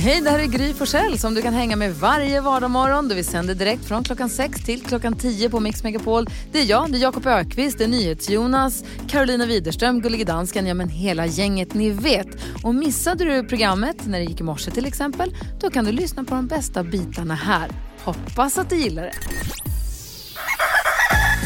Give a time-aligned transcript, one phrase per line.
[0.00, 3.08] Hej, det här är Gry Forssell som du kan hänga med varje vardagsmorgon.
[3.08, 6.26] Vi sänder direkt från klockan 6 till klockan 10 på Mix Megapol.
[6.52, 10.74] Det är jag, det är Jakob Ökvist, det är NyhetsJonas, Carolina Widerström, Gullige Dansken, ja
[10.74, 12.26] men hela gänget ni vet.
[12.64, 16.24] Och missade du programmet när det gick i morse till exempel, då kan du lyssna
[16.24, 17.70] på de bästa bitarna här.
[18.04, 19.14] Hoppas att du gillar det.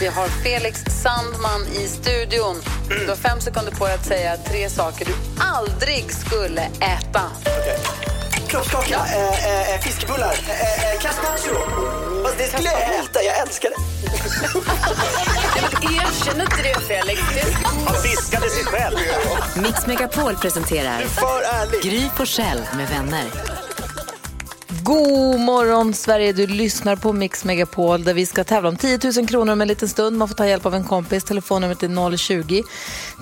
[0.00, 2.56] Vi har Felix Sandman i studion.
[2.88, 7.22] Du har fem sekunder på dig att säga tre saker du aldrig skulle äta.
[8.52, 11.54] Kroppskaka, äh, äh, fiskebullar, äh, äh, carpaccio.
[12.24, 13.76] Alltså, det skulle jag äta, jag älskar det.
[15.96, 17.20] Erkänn inte det, Felix.
[17.86, 18.98] Han fiskade sig själv.
[19.56, 21.02] Mix Megapol presenterar.
[21.82, 23.51] Gry Forssell med vänner.
[24.84, 26.32] God morgon, Sverige.
[26.32, 29.68] Du lyssnar på Mix Megapol där vi ska tävla om 10 000 kronor om en
[29.68, 30.18] liten stund.
[30.18, 31.24] Man får ta hjälp av en kompis.
[31.24, 32.62] Telefonnumret är 020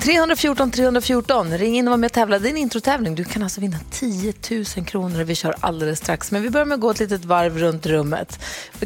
[0.03, 1.59] 314 314.
[1.59, 2.39] Ring in och var med och tävla.
[2.39, 3.15] Det är en introtävling.
[3.15, 5.25] Du kan alltså vinna 10 000 kronor.
[5.25, 6.31] Vi kör alldeles strax.
[6.31, 8.39] Men vi börjar med att gå ett litet varv runt rummet.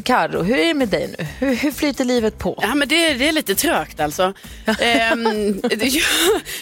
[0.03, 1.25] Karo, hur är det med dig nu?
[1.39, 2.59] Hur, hur flyter livet på?
[2.61, 4.33] Ja, men det, det är lite trögt alltså.
[4.79, 6.01] Ehm, jag,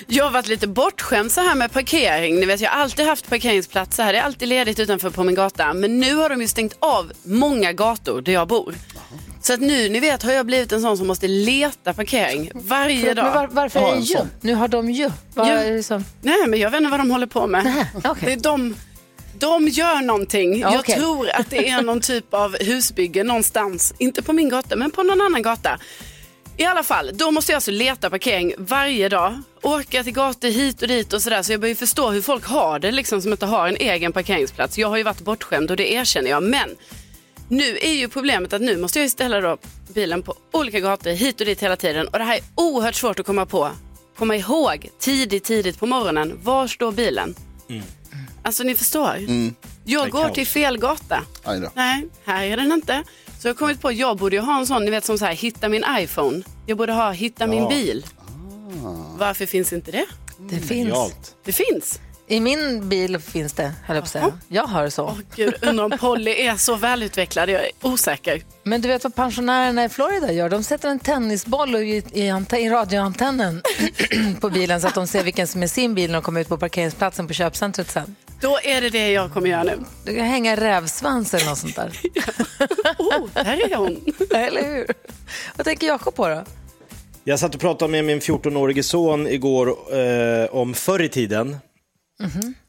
[0.07, 2.39] jag har varit lite bortskämd så här med parkering.
[2.39, 4.13] Ni vet, jag har alltid haft parkeringsplatser här.
[4.13, 5.73] Det är alltid ledigt utanför på min gata.
[5.73, 8.75] Men nu har de ju stängt av många gator där jag bor.
[9.41, 12.99] Så att nu, ni vet, har jag blivit en sån som måste leta parkering varje
[12.99, 13.33] Förlåt, men dag.
[13.33, 14.17] var, varför är det ju?
[14.41, 15.09] Nu har de ju.
[15.33, 15.51] Vad Ja.
[15.51, 16.05] är det som...
[16.21, 17.63] Nej, men jag vet inte vad de håller på med.
[17.63, 18.25] Nähä, okej.
[18.25, 18.75] Det är de,
[19.39, 20.59] de gör någonting.
[20.59, 23.93] Ja, Jag tror att det är någon typ av husbygge någonstans.
[23.97, 25.79] Inte på min gata, men på någon annan gata.
[26.57, 29.41] I alla fall, då måste jag alltså leta parkering varje dag.
[29.61, 31.41] Åka till gator hit och dit och sådär.
[31.43, 34.11] Så jag börjar ju förstå hur folk har det liksom som inte har en egen
[34.11, 34.77] parkeringsplats.
[34.77, 36.43] Jag har ju varit bortskämd och det erkänner jag.
[36.43, 36.69] Men
[37.49, 39.57] nu är ju problemet att nu måste jag ju ställa då
[39.93, 42.07] bilen på olika gator hit och dit hela tiden.
[42.07, 43.69] Och det här är oerhört svårt att komma på.
[44.17, 46.39] Komma ihåg tidigt, tidigt på morgonen.
[46.43, 47.35] Var står bilen?
[48.43, 49.17] Alltså ni förstår.
[49.85, 51.23] Jag går till fel gata.
[51.75, 53.03] Nej, här är den inte.
[53.43, 55.17] Så jag har kommit på att jag borde ju ha en sån, ni vet som
[55.17, 56.43] så här, hitta min iPhone.
[56.65, 58.05] Jag borde ha hitta min bil.
[59.17, 60.05] Varför finns inte det?
[60.39, 61.35] Det finns.
[61.45, 61.99] Det finns.
[62.27, 64.31] I min bil finns det, höll jag på att säga.
[64.47, 65.03] Jag har så.
[65.03, 67.49] Åh gud, undrar om Polly är så välutvecklad.
[67.49, 68.43] Jag är osäker.
[68.63, 70.49] Men du vet vad pensionärerna i Florida gör?
[70.49, 73.61] De sätter en tennisboll i, i, ante- i radioantennen
[74.41, 76.49] på bilen så att de ser vilken som är sin bil när de kommer ut
[76.49, 78.15] på parkeringsplatsen på köpcentret sen.
[78.43, 79.77] Då är det det jag kommer göra nu.
[80.05, 81.91] Du kan hänga rävsvans eller något sånt där.
[82.99, 84.13] Oh, där är hon.
[84.35, 84.87] eller hur?
[85.55, 86.43] Vad tänker Jakob på då?
[87.23, 89.67] Jag satt och pratade med min 14-årige son igår
[89.97, 91.57] eh, om förr i tiden.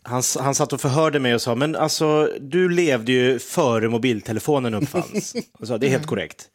[0.03, 3.89] Han, s- han satt och förhörde mig och sa, men alltså du levde ju före
[3.89, 5.35] mobiltelefonen uppfanns.
[5.59, 6.47] Och sa, det är helt korrekt.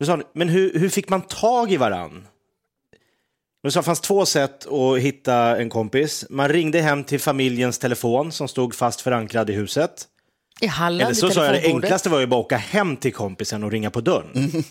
[0.00, 2.26] Då sa han, men hur, hur fick man tag i varann?
[3.62, 6.24] Det fanns två sätt att hitta en kompis.
[6.30, 10.08] Man ringde hem till familjens telefon som stod fast förankrad i huset.
[10.60, 13.12] I hallen, Eller så sa jag, det enklaste var ju bara att åka hem till
[13.12, 14.50] kompisen och ringa på dörren.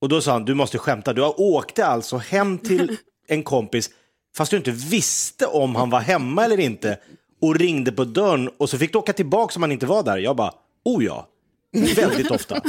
[0.00, 1.12] Och då sa han, du måste skämta.
[1.12, 2.96] Du åkte alltså hem till
[3.28, 3.90] en kompis
[4.36, 6.98] fast du inte visste om han var hemma eller inte
[7.40, 10.18] och ringde på dörren och så fick du åka tillbaka om han inte var där.
[10.18, 10.52] Jag bara,
[10.84, 11.28] oh ja.
[11.96, 12.60] Väldigt ofta.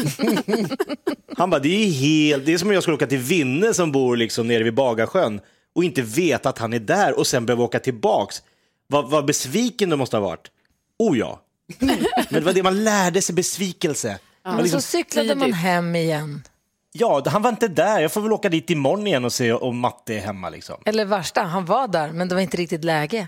[1.37, 3.91] Han bara, det är helt, det är som om jag skulle åka till Vinne som
[3.91, 5.41] bor liksom nere vid Bagarsjön
[5.75, 8.41] och inte veta att han är där och sen behöva åka tillbaks.
[8.87, 10.47] Vad, vad besviken du måste ha varit.
[10.99, 11.41] Oh ja.
[11.79, 11.97] Men
[12.29, 14.19] det var det man lärde sig, besvikelse.
[14.43, 16.43] Var Men liksom- så cyklade man hem igen.
[16.91, 17.99] Ja, han var inte där.
[17.99, 20.49] Jag får väl åka dit imorgon igen och se om Matte är hemma.
[20.49, 20.75] Liksom.
[20.85, 23.27] Eller värsta, han var där men det var inte riktigt läge.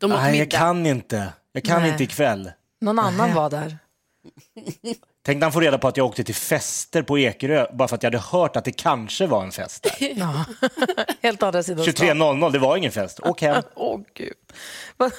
[0.00, 1.32] De åt Nej, jag kan inte.
[1.52, 1.90] Jag kan Nej.
[1.90, 2.50] inte ikväll.
[2.80, 3.78] Någon annan var där.
[5.22, 7.96] Tänk när han får reda på att jag åkte till fester på Ekerö bara för
[7.96, 10.12] att jag hade hört att det kanske var en fest där.
[10.16, 10.44] Ja.
[11.22, 12.06] Helt andra sidan stan.
[12.06, 13.20] 23.00, det var ingen fest.
[13.20, 13.62] Åk hem.
[13.74, 14.34] Åh gud.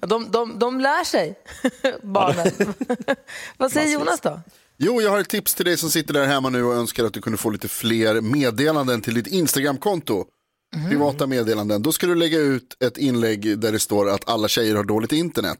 [0.00, 1.34] De, de, de lär sig,
[2.02, 2.74] barnen.
[3.56, 4.40] Vad säger Jonas då?
[4.76, 7.12] Jo, jag har ett tips till dig som sitter där hemma nu och önskar att
[7.12, 10.24] du kunde få lite fler meddelanden till ditt Instagramkonto.
[10.88, 11.82] Privata meddelanden.
[11.82, 15.12] Då ska du lägga ut ett inlägg där det står att alla tjejer har dåligt
[15.12, 15.58] internet.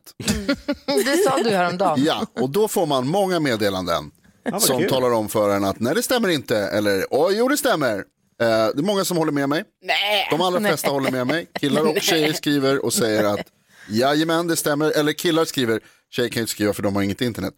[0.87, 2.05] Det sa du häromdagen.
[2.05, 4.10] Ja, och då får man många meddelanden
[4.50, 4.90] vad som kul.
[4.90, 7.94] talar om för en att nej det stämmer inte eller jo det stämmer.
[7.99, 8.05] Eh,
[8.38, 9.64] det är många som håller med mig.
[9.82, 10.28] Nej.
[10.31, 11.46] De allra flesta håller med mig.
[11.60, 13.46] Killar och tjejer skriver och säger att
[13.90, 14.90] jajamän det stämmer.
[14.90, 17.55] Eller killar skriver, tjejer kan ju inte skriva för de har inget internet.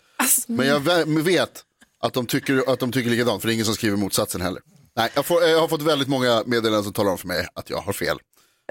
[0.46, 0.80] Men jag
[1.22, 1.64] vet
[2.02, 4.62] att de tycker, att de tycker likadant för det är ingen som skriver motsatsen heller.
[4.96, 7.70] Nej, jag, får, jag har fått väldigt många meddelanden som talar om för mig att
[7.70, 8.18] jag har fel.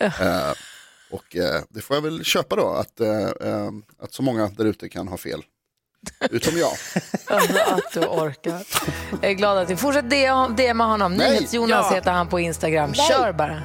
[0.01, 0.51] Eh,
[1.11, 3.69] och eh, det får jag väl köpa då, att, eh, eh,
[4.03, 5.41] att så många där ute kan ha fel.
[6.31, 6.71] Utom jag.
[7.67, 8.61] Att du orkar.
[9.21, 11.13] Jag är glad att du fortsätter DMa honom.
[11.15, 11.31] Nej.
[11.31, 11.95] NyhetsJonas Ja.
[11.95, 12.93] heter han på Instagram.
[12.93, 13.61] Kör bara.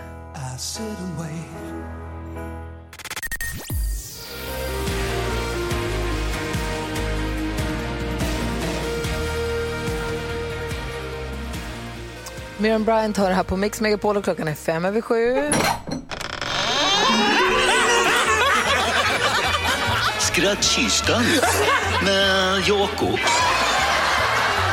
[12.58, 15.52] Miriam Bryant hör här på Mix Megapol och klockan är fem över sju.
[20.18, 21.24] Skrattkistan
[22.04, 23.18] med Jakob.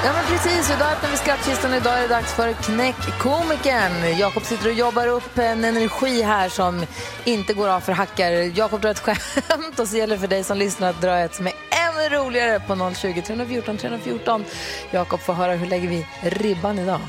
[0.06, 1.74] Ja men precis, idag öppnar vi skattkistan.
[1.74, 4.18] Idag är det dags för Knäck komikern.
[4.20, 6.86] Jakob sitter och jobbar upp en energi här som
[7.24, 8.32] inte går av för hackar.
[8.32, 11.36] Jakob drar ett skämt och så gäller det för dig som lyssnar att dra ett
[11.36, 14.46] som är ännu roligare på 020 314 314.
[14.92, 17.00] Jakob får höra hur lägger vi ribban idag?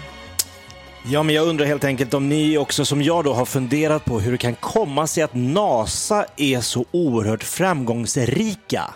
[1.05, 4.21] Ja, men jag undrar helt enkelt om ni också som jag då har funderat på
[4.21, 8.95] hur det kan komma sig att NASA är så oerhört framgångsrika.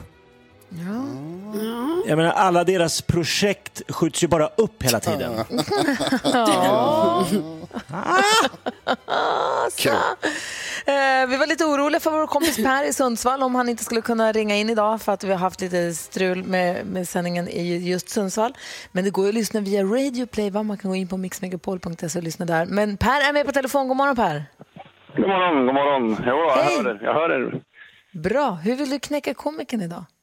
[2.06, 5.44] Jag menar, alla deras projekt skjuts ju bara upp hela tiden.
[9.76, 9.92] Kul.
[9.92, 10.00] Eh,
[11.28, 14.32] vi var lite oroliga för vår kompis Per i Sundsvall om han inte skulle kunna
[14.32, 18.08] ringa in idag för att vi har haft lite strul med, med sändningen i just
[18.08, 18.54] Sundsvall.
[18.92, 20.62] Men det går att lyssna via Radio Play, va?
[20.62, 22.66] man kan gå in på mixmegapol.se och lyssna där.
[22.66, 23.88] Men Per är med på telefon.
[23.88, 24.44] God morgon Per!
[25.16, 26.16] God morgon, god morgon.
[26.26, 26.76] Jo, jag Hej.
[26.76, 27.00] hör er.
[27.02, 27.62] Jag hör er.
[28.12, 28.50] Bra.
[28.50, 30.04] Hur vill du knäcka komikern idag?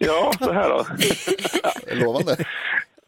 [0.00, 0.86] Ja, så här då.
[2.04, 2.36] Lovande.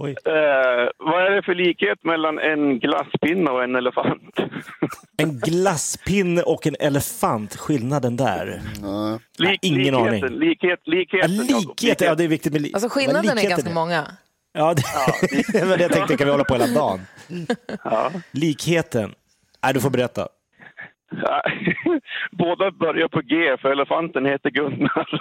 [0.02, 0.10] Oj.
[0.24, 4.34] Eh, vad är det för likhet mellan en glasspinne och en elefant?
[5.16, 8.60] En glasspinne och en elefant, skillnaden där.
[9.38, 10.24] Lik, ingen likheten, aning.
[10.38, 11.46] Likhet, Ja, likheten.
[11.48, 14.06] Jakob, likhet, ja det är viktigt med li- Alltså skillnaden är ganska många.
[14.52, 17.00] Ja, det, var det jag tänkte kan vi hålla på hela dagen.
[17.84, 18.10] Ja.
[18.30, 19.14] Likheten.
[19.62, 20.28] Nej, du får berätta.
[21.22, 21.42] Ja.
[22.32, 25.20] Båda börjar på G, för elefanten heter Gunnar.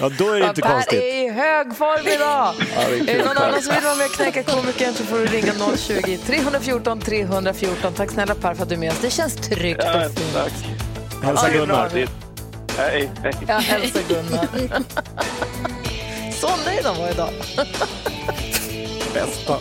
[0.00, 1.02] Ja, då är det inte Per konstigt.
[1.02, 2.54] är i hög form idag.
[3.08, 5.52] är det någon annan som vill vara med och knäcka komikern så får du ringa
[5.76, 7.94] 020 314 314.
[7.94, 8.98] Tack snälla Per för att du är med oss.
[9.00, 10.34] Det känns tryggt Ja, och fint.
[10.34, 10.52] tack.
[11.24, 11.58] Hälsa Ja.
[11.60, 11.90] Gunnar.
[12.78, 13.32] Hej, hej.
[13.48, 14.48] Jag hälsar Gunnar.
[16.32, 17.30] Så nöjd han var idag.
[19.14, 19.58] Bästa.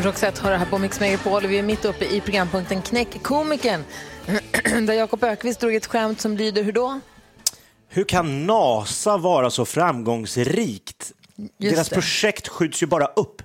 [0.00, 3.22] Roxette hör det här på Mix Megapol och vi är mitt uppe i programpunkten Knäck
[3.22, 3.84] komikern.
[4.86, 7.00] Där Jakob Ökvist drog ett skämt som lyder hur då?
[7.88, 11.12] Hur kan NASA vara så framgångsrikt?
[11.58, 11.94] Just Deras det.
[11.94, 13.42] projekt skjuts ju bara upp.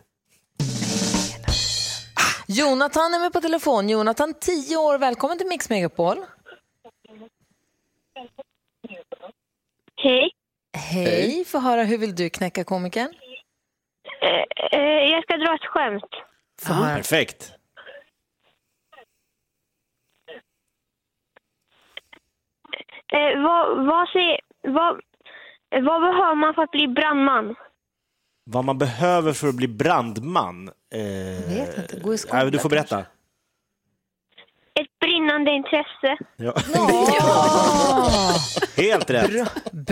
[2.47, 3.89] Jonathan är med på telefon.
[3.89, 4.97] Jonathan, 10 år.
[4.97, 6.17] Välkommen till Mix Megapol.
[10.03, 10.31] Hej.
[10.77, 13.13] Hej, få höra hur vill du knäcka komikern?
[14.21, 16.26] Eh, eh, jag ska dra ett skämt.
[16.61, 16.95] Få höra.
[16.95, 17.53] Perfekt.
[23.13, 24.93] Eh, vad, vad, säger, vad,
[25.75, 27.55] eh, vad behöver man för att bli brandman?
[28.43, 30.67] Vad man behöver för att bli brandman?
[30.93, 31.99] Eh, vet inte.
[31.99, 32.99] Gå i skolan nej, du får berätta.
[32.99, 33.07] Ett
[35.27, 36.17] brinnande intresse.
[36.37, 36.53] Ja.
[36.73, 38.33] Ja!
[38.83, 39.31] Helt rätt.
[39.31, 39.45] Bra,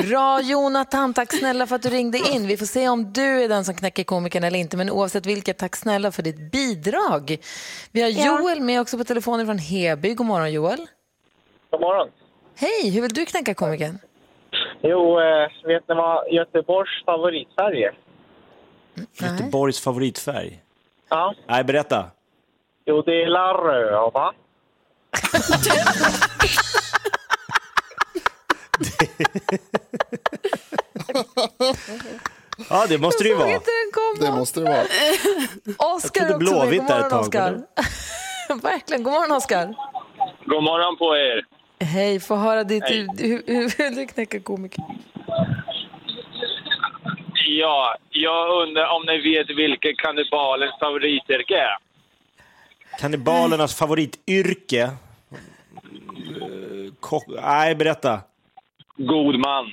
[0.04, 2.48] bra Jonathan, tack snälla för att du ringde in.
[2.48, 5.58] Vi får se om du är den som knäcker komikern eller inte, men oavsett vilket,
[5.58, 7.38] tack snälla för ditt bidrag.
[7.92, 8.26] Vi har Ja.
[8.40, 10.14] Joel med också på telefonen från Heby.
[10.14, 10.80] God morgon Joel.
[11.72, 12.08] God morgon.
[12.58, 13.98] Hej, hur vill du knäcka komikern?
[14.82, 17.94] Jo, eh, vet ni vad Göteborgs favoritfärg är?
[19.22, 20.60] Göteborgs favoritfärg?
[21.10, 21.34] Ja.
[21.48, 22.06] Nej, berätta.
[22.86, 24.34] Jo, det är la röva.
[32.70, 33.56] Ja, det måste det ju Jag såg vara.
[33.56, 34.32] inte den komma.
[34.32, 35.96] Det måste det vara.
[35.96, 36.60] Oskar trodde också med.
[36.70, 37.62] Blåvitt God där morgon ett tag, Oskar.
[38.72, 39.76] Verkligen, god morgon Oskar.
[40.46, 41.46] God morgon på er.
[41.86, 43.08] Hej, få höra ditt, Hej.
[43.18, 44.86] hur, hur du knäcka komikern?
[47.48, 51.78] Ja, jag undrar om ni vet vilket kannibalens favorityrke är?
[53.00, 54.92] Kannibalernas favorityrke?
[57.00, 57.24] Kock...
[57.28, 58.20] Nej, berätta.
[58.98, 59.66] God man.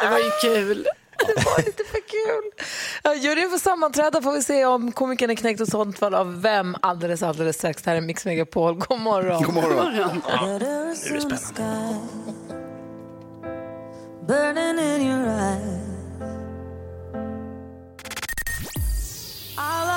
[0.00, 0.86] Det var ju kul.
[1.26, 2.50] Det var inte för kul.
[3.02, 6.42] Ja, juryn får sammanträda får vi se om komikern är knäckt och sånt fall av
[6.42, 7.82] vem alldeles, alldeles strax.
[7.82, 8.74] Det här är Mix Megapol.
[8.74, 9.42] God morgon.
[9.42, 10.22] God morgon.
[10.44, 11.98] Nu är det spännande.
[19.60, 19.90] I'll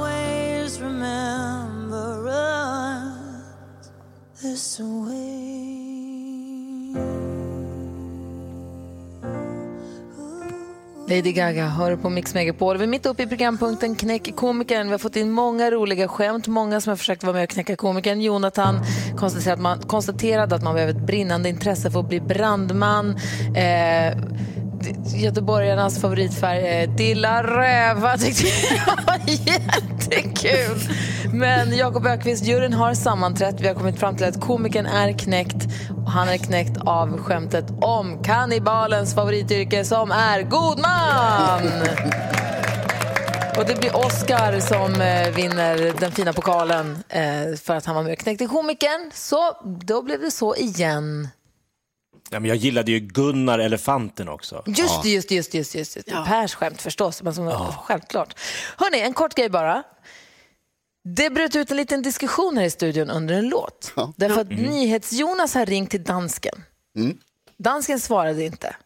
[0.00, 3.90] always remember us
[4.40, 5.58] this way.
[11.08, 12.76] Lady Gaga hör på Mix Megapol.
[12.76, 14.86] Vi är mitt uppe i programpunkten Knäck komikern.
[14.86, 17.76] Vi har fått in många roliga skämt, många som har försökt vara med och knäcka
[17.76, 18.20] komikern.
[18.20, 18.80] Jonathan
[19.16, 23.16] konstaterade att man, konstaterade att man behöver ett brinnande intresse för att bli brandman.
[23.56, 24.18] Eh,
[25.16, 30.78] Göteborgarnas favoritfärg är Dilla Röva tyckte jag var jättekul.
[31.32, 33.60] Men Jakob Ökvist, juryn har sammanträtt.
[33.60, 35.66] Vi har kommit fram till att komikern är knäckt.
[36.04, 41.72] Och han är knäckt av skämtet om kannibalens favorityrke som är god man.
[43.58, 48.02] Och det blir Oscar som eh, vinner den fina pokalen eh, för att han var
[48.02, 49.10] med och knäckte komikern.
[49.14, 51.28] Så då blev det så igen.
[52.30, 54.62] Ja, men jag gillade ju Gunnar Elefanten också.
[54.66, 56.24] Just det, just det, just just det, just det.
[56.26, 58.38] Pers skämt förstås, men som, självklart.
[58.76, 59.82] Hörni, en kort grej bara.
[61.04, 63.92] Det bröt ut en liten diskussion här i studion under en låt.
[64.16, 66.64] Därför att NyhetsJonas har ringt till dansken.
[67.58, 68.76] Dansken svarade inte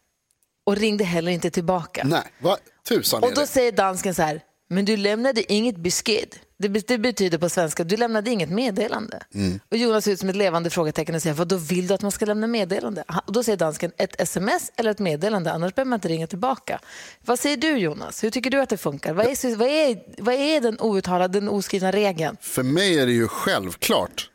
[0.65, 2.01] och ringde heller inte tillbaka.
[2.05, 2.57] Nej, vad
[2.87, 3.47] tusan Och är då det?
[3.47, 6.35] säger dansken så här, men du lämnade inget besked.
[6.57, 9.23] Det, det betyder på svenska, du lämnade inget meddelande.
[9.33, 9.59] Mm.
[9.71, 12.01] Och Jonas ser ut som ett levande frågetecken och säger, vad då vill du att
[12.01, 13.03] man ska lämna meddelande?
[13.27, 16.79] Och då säger dansken, ett sms eller ett meddelande, annars behöver man inte ringa tillbaka.
[17.25, 18.23] Vad säger du Jonas?
[18.23, 19.13] Hur tycker du att det funkar?
[19.13, 22.37] Vad är, vad är, vad är den outtalade, den oskrivna regeln?
[22.41, 24.29] För mig är det ju självklart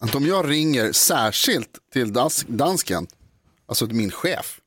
[0.00, 3.06] att om jag ringer särskilt till dans dansken,
[3.66, 4.58] alltså min chef,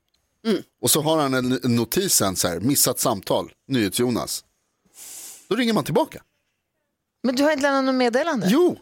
[0.81, 4.43] och så har han en en notisen så här, missat samtal, NyhetsJonas.
[5.47, 6.21] Då ringer man tillbaka.
[7.25, 8.47] Men du har inte lämnat något meddelande?
[8.51, 8.77] Jo,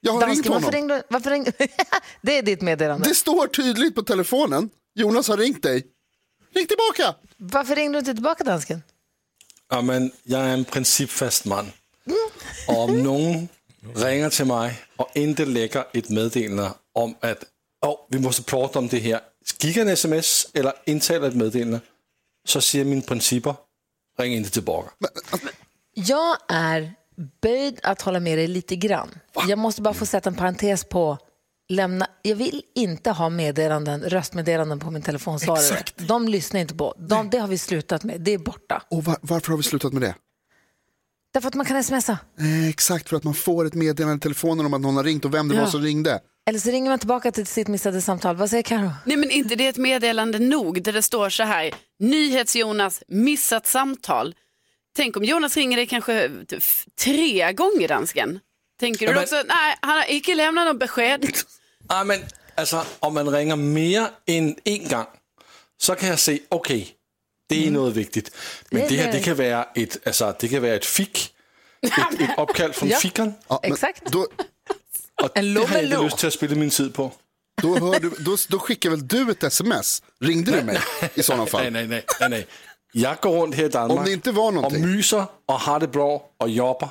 [0.00, 0.62] jag har Dansken, ringt honom.
[0.62, 1.52] varför ringde, du- varför ringde,
[2.22, 3.08] Det är ditt meddelande.
[3.08, 5.86] Det står tydligt på telefonen, Jonas har ringt dig.
[6.54, 7.14] Ring tillbaka!
[7.36, 8.82] Varför ringde du inte tillbaka dansken?
[9.70, 11.72] Ja, men jag är en principfast man.
[12.68, 13.48] Och om någon
[13.94, 17.44] ringer till mig och inte lägger ett meddelande om att
[17.86, 19.20] oh, vi måste prata om det här,
[19.60, 21.80] skicka en sms eller intala ett meddelande,
[22.48, 23.54] så säger min principer,
[24.18, 24.90] ring inte tillbaka.
[25.94, 26.94] Jag är
[27.42, 29.08] böjd att hålla med dig lite grann.
[29.48, 31.18] Jag måste bara få sätta en parentes på
[31.68, 32.06] lämna.
[32.22, 35.62] Jag vill inte ha meddelanden, röstmeddelanden på min telefonsvarare.
[35.62, 35.94] Exakt.
[35.98, 36.94] De lyssnar inte på.
[36.98, 38.20] De, det har vi slutat med.
[38.20, 38.82] Det är borta.
[38.90, 40.14] Och va- varför har vi slutat med det?
[41.34, 42.18] Därför att man kan smsa.
[42.40, 45.24] Eh, exakt, för att man får ett meddelande i telefonen om att någon har ringt
[45.24, 45.60] och vem det Ja.
[45.62, 46.20] var som ringde.
[46.46, 48.36] Eller så ringer man tillbaka till sitt missade samtal.
[48.36, 48.90] Vad säger Karo?
[49.06, 53.66] Nej men inte det är ett meddelande nog där det står så här, NyhetsJonas, missat
[53.66, 54.34] samtal.
[54.96, 56.62] Tänk om Jonas ringer dig kanske typ
[57.00, 58.40] tre gånger dansken.
[58.80, 61.26] Tänker du Ja, men- också, nej han har inte lämnat något besked.
[61.88, 65.04] Ja, men alltså, om man ringer mer än en gång
[65.78, 66.90] så kan jag säga okej,
[67.48, 68.30] det är något viktigt.
[68.70, 69.20] Men Det är det, här det.
[69.20, 71.34] kan vara ett, alltså, det kan vara ett fick,
[71.82, 73.32] ett, ett uppkall från Ja, fickan.
[73.62, 74.02] Exakt.
[74.12, 74.20] Då,
[75.22, 77.12] Och det har jag inte lust till att spela min tid på.
[77.62, 80.02] då, hör du, då, då skickar väl du ett sms?
[80.20, 80.78] Ringde du mig
[81.14, 81.62] i sådana fall?
[81.62, 82.46] Nej, nej, nej, nej, nej.
[82.92, 84.86] Jag går runt här i Danmark Om det inte var och någonting.
[84.86, 86.88] myser och har det bra och jobbar.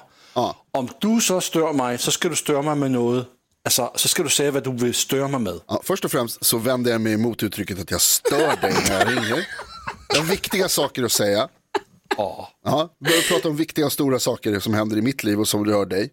[0.72, 3.28] Om du så stör mig så ska du störa mig med något.
[3.66, 5.60] Alltså, så ska du säga vad du vill störa mig med.
[5.68, 9.00] Ja, först och främst så vänder jag mig emot uttrycket att jag stör dig när
[9.00, 9.48] jag ringer.
[10.10, 11.48] Jag har viktiga saker att säga.
[12.18, 12.50] Ja,
[13.00, 15.66] vi behöver prata om viktiga och stora saker som händer i mitt liv och som
[15.66, 16.10] rör dig.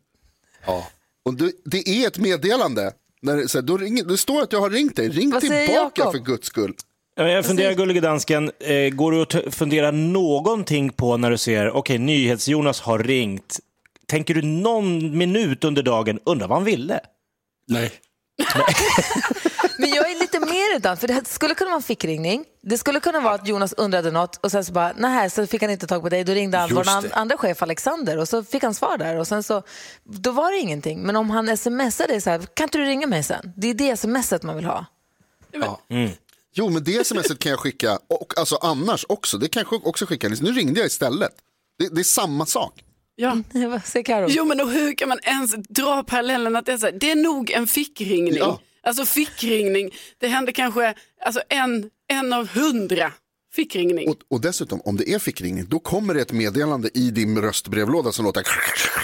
[1.24, 2.92] Och det, det är ett meddelande.
[3.22, 5.08] När det, så här, då ringer, det står att jag har ringt dig.
[5.08, 6.12] Ring Vad säger tillbaka Jakob?
[6.12, 6.74] för guds skull.
[7.18, 11.70] Ja, Jag funderar, gullige dansken, eh, går du att fundera någonting på när du ser,
[11.70, 13.60] okej, NyhetsJonas har ringt.
[14.06, 17.00] Tänker du någon minut under dagen, undrar vad han ville?
[17.68, 17.92] Nej.
[19.78, 22.44] Men jag är lite mer den, för det skulle kunna vara en fickringning.
[22.62, 25.62] Det skulle kunna vara att Jonas undrade något och sen så bara, nej, så fick
[25.62, 26.24] han inte tag på dig.
[26.24, 29.26] Då ringde han vår an- andra chef Alexander och så fick han svar där och
[29.28, 29.62] sen så,
[30.04, 31.00] då var det ingenting.
[31.00, 33.52] Men om han smsade så här, kan inte du ringa mig sen?
[33.56, 34.86] Det är det smset man vill ha.
[35.52, 35.80] Ja.
[36.54, 39.38] Jo, men det smset kan jag skicka, och alltså annars också.
[39.38, 40.28] Det kan jag också skicka.
[40.28, 41.32] Nu ringde jag istället.
[41.78, 42.84] Det, det är samma sak.
[43.16, 43.36] Ja.
[43.68, 44.26] Vad säger Karo?
[44.28, 47.10] Jo men och hur kan man ens dra parallellen att det är, så här, det
[47.10, 48.36] är nog en fickringning.
[48.36, 48.60] Ja.
[48.82, 53.12] Alltså fickringning, det händer kanske alltså en, en av hundra
[53.52, 54.08] fickringning.
[54.08, 58.12] Och, och dessutom, om det är fickringning, då kommer det ett meddelande i din röstbrevlåda
[58.12, 58.42] som låter...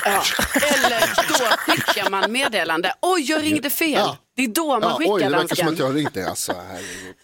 [0.05, 0.23] Ja.
[0.55, 3.91] Eller då skickar man meddelande, oj jag ringde fel.
[3.93, 4.19] Ja.
[4.37, 6.25] Det är då man Ja, skickar oj, det verkar som att jag har ringt dig.
[6.25, 7.15] Alltså, herregud.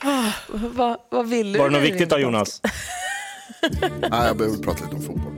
[0.48, 1.58] Vad, vad vill du?
[1.58, 2.18] Var det något viktigt då?
[2.18, 2.60] Jonas?
[4.10, 5.32] Nej, jag behöver prata lite om fotboll.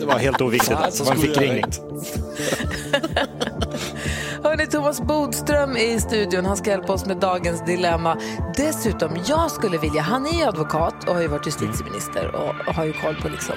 [0.00, 0.78] Det var helt oviktigt.
[0.98, 1.64] Det var en fickringning.
[4.42, 6.44] Hörni, Thomas Bodström är i studion.
[6.44, 8.20] Han ska hjälpa oss med dagens dilemma.
[8.56, 12.84] Dessutom, jag skulle vilja, han är ju advokat och har ju varit justitieminister och, har
[12.84, 13.54] ju koll på liksom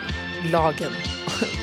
[0.52, 0.92] lagen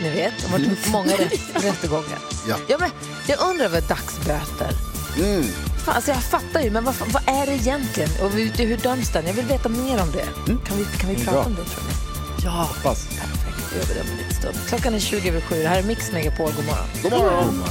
[0.03, 2.19] ni vet, det har varit många rätt, rättegångar.
[2.49, 2.57] Ja.
[2.69, 2.91] Ja, men
[3.29, 4.71] jag undrar vad dagsböter.
[5.19, 5.45] Mm.
[5.91, 8.11] Fan, alltså jag fattar ju, men vad, vad är det egentligen?
[8.23, 9.27] Och hur, hur döms den?
[9.27, 10.25] Jag vill veta mer om det.
[10.67, 11.45] Kan vi, kan vi Mm, prata bra.
[11.45, 11.95] om det tror ni?
[12.45, 12.51] Ja.
[12.51, 13.07] Hoppas.
[13.09, 14.55] Perfekt, då gör vi det om en liten stund.
[14.69, 15.63] Klockan är 20 över 7.
[15.63, 16.53] Det här är Mix Megapol.
[16.57, 16.87] God morgon.
[17.03, 17.63] God morgon.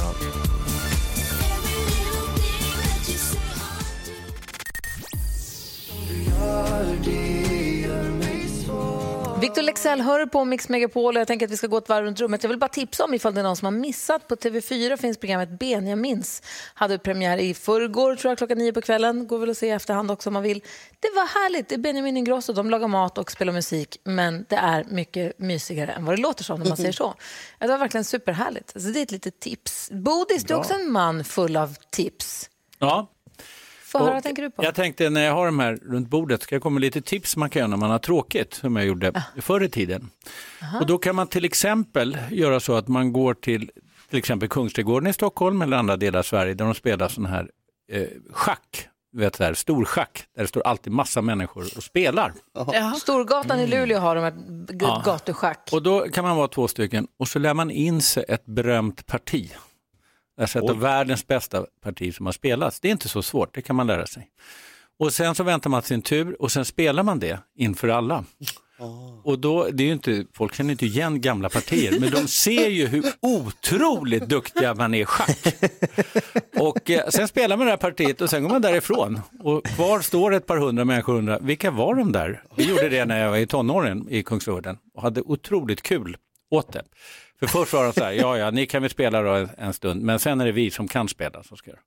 [9.40, 12.04] Victor Lexell hör på Mix Megapol och jag tänker att vi ska gå ett varv
[12.04, 12.42] runt rummet.
[12.42, 14.28] Jag vill bara tipsa om ifall det är någon som har missat.
[14.28, 16.42] På TV4 finns programmet Benjamins.
[16.74, 19.26] Hade premiär i förrgår, tror jag, klockan nio på kvällen.
[19.26, 20.62] Går väl att se i efterhand också om man vill.
[21.00, 21.68] Det var härligt.
[21.68, 22.52] Det är Benjamin Ingrosso.
[22.52, 24.00] De lagar mat och spelar musik.
[24.04, 27.14] Men det är mycket mysigare än vad det låter som när man säger så.
[27.58, 28.72] Det var verkligen superhärligt.
[28.74, 29.90] Alltså, det är ett litet tips.
[29.92, 32.50] Bodis, du är också en man full av tips.
[32.78, 33.08] Ja.
[33.92, 34.64] Få höra, vad tänker du på?
[34.64, 37.36] Jag tänkte när jag har de här runt bordet ska jag komma med lite tips
[37.36, 40.10] man kan göra när man har tråkigt, som jag gjorde förr i tiden.
[40.80, 43.70] Och då kan man till exempel göra så att man går till
[44.10, 47.50] till exempel Kungsträdgården i Stockholm eller andra delar av Sverige där de spelar sån här
[47.92, 52.32] eh, schack, vet här, storschack, där det står alltid massa människor och spelar.
[53.00, 54.30] Storgatan i Luleå har de här
[54.72, 55.02] g- Ja.
[55.06, 55.68] gatuschack.
[55.72, 59.06] Och då kan man vara två stycken och så lär man in sig ett berömt
[59.06, 59.52] parti.
[60.70, 62.80] Av världens bästa parti som har spelats.
[62.80, 64.28] Det är inte så svårt, det kan man lära sig.
[64.98, 68.24] Och sen så väntar man sin tur och sen spelar man det inför alla.
[69.24, 72.68] Och då, det är ju inte, folk känner inte igen gamla partier, men de ser
[72.68, 75.54] ju hur otroligt duktiga man är i schack.
[76.56, 79.20] Och eh, sen spelar man det här partiet och sen går man därifrån.
[79.40, 82.42] Och kvar står ett par hundra människor och undrar, vilka var de där?
[82.56, 86.16] Vi gjorde det när jag var i tonåren i Kungsträdgården och hade otroligt kul
[86.50, 86.82] åt det.
[87.40, 89.72] För först var de så här, ja ja, ni kan väl spela då en, en
[89.72, 91.80] stund, men sen är det vi som kan spela som ska göra.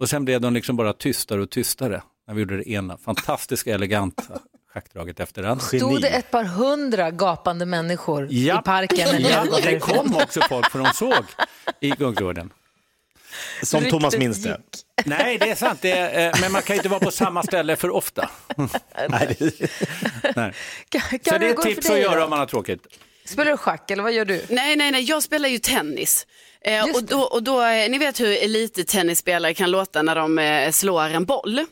[0.00, 3.74] Och sen blev de liksom bara tystare och tystare när vi gjorde det ena fantastiska,
[3.74, 4.22] eleganta
[4.74, 5.64] schackdraget efter andra.
[5.64, 8.60] Stod det ett par hundra gapande människor Ja.
[8.60, 9.22] i parken?
[9.22, 11.24] när Ja, det kom också folk för de såg
[11.80, 12.50] i Kungsträdgården.
[13.62, 14.60] Som Ryktet Thomas minns det.
[15.04, 17.76] Nej, det är sant, det är, eh, men man kan inte vara på samma ställe
[17.76, 18.30] för ofta.
[19.08, 19.70] Nej, det...
[20.36, 20.52] Nej.
[20.88, 22.86] Kan, Så kan det är ett för tips att göra om man har tråkigt.
[23.26, 24.42] Spelar du schack eller vad gör du?
[24.48, 26.26] Nej, nej, nej, jag spelar ju tennis.
[26.60, 30.70] Eh, och då, och då, eh, ni vet hur elittennisspelare kan låta när de eh,
[30.70, 31.66] slår en boll.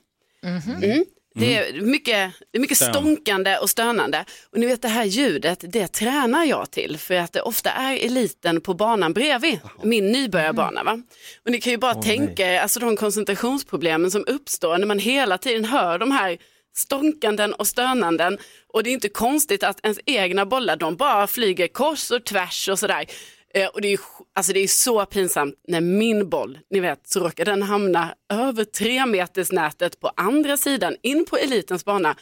[0.45, 1.05] Mm.
[1.35, 2.95] Det är mycket, det är mycket Stön.
[2.95, 4.25] stånkande och stönande.
[4.53, 8.07] Och ni vet det här ljudet, det tränar jag till för att det ofta är
[8.07, 10.83] eliten på banan bredvid min nybörjarbana.
[10.85, 11.03] Va?
[11.45, 15.39] Och ni kan ju bara tänka er alltså, de koncentrationsproblemen som uppstår när man hela
[15.39, 16.39] tiden hör de här
[16.75, 18.39] stånkanden och stönanden.
[18.67, 22.69] Och det är inte konstigt att ens egna bollar, de bara flyger kors och tvärs
[22.69, 23.07] och sådär.
[23.55, 24.01] Eh, och det är,
[24.35, 28.65] alltså det är så pinsamt när min boll, ni vet, så råkar den hamna över
[28.65, 32.17] tre meters nätet på andra sidan in på elitens bana.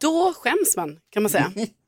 [0.00, 1.52] Då skäms man kan man säga.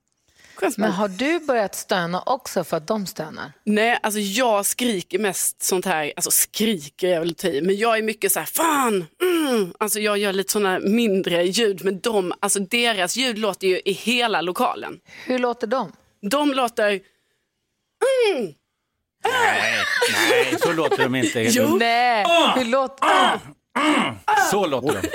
[0.76, 3.52] Men har du börjat stöna också för att de stönar?
[3.64, 7.98] Nej, alltså jag skriker mest sånt här, alltså skriker jag väl ta i, men jag
[7.98, 9.72] är mycket så här, fan, mm.
[9.78, 13.92] alltså jag gör lite sådana mindre ljud, men de, alltså deras ljud låter ju i
[13.92, 15.00] hela lokalen.
[15.24, 15.92] Hur låter de?
[16.30, 18.54] De låter, mm.
[19.24, 19.84] Nej,
[20.30, 21.40] nej, så låter de inte.
[21.40, 21.76] Jo.
[21.76, 22.54] Nej, Ah!
[22.56, 23.06] hur låter
[24.50, 25.08] Så låter de.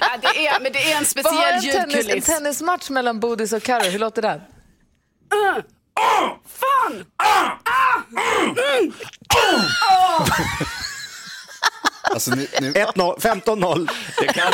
[0.00, 2.26] ja, det är, men det är en speciell en, tennis, en ljudkuliss.
[2.26, 4.40] tennismatch mellan Bodis och Karo, hur låter den?
[6.60, 7.04] Fan!
[12.02, 13.88] Alltså, ni, ni, 1-0, 15-0.
[14.18, 14.52] Det kan,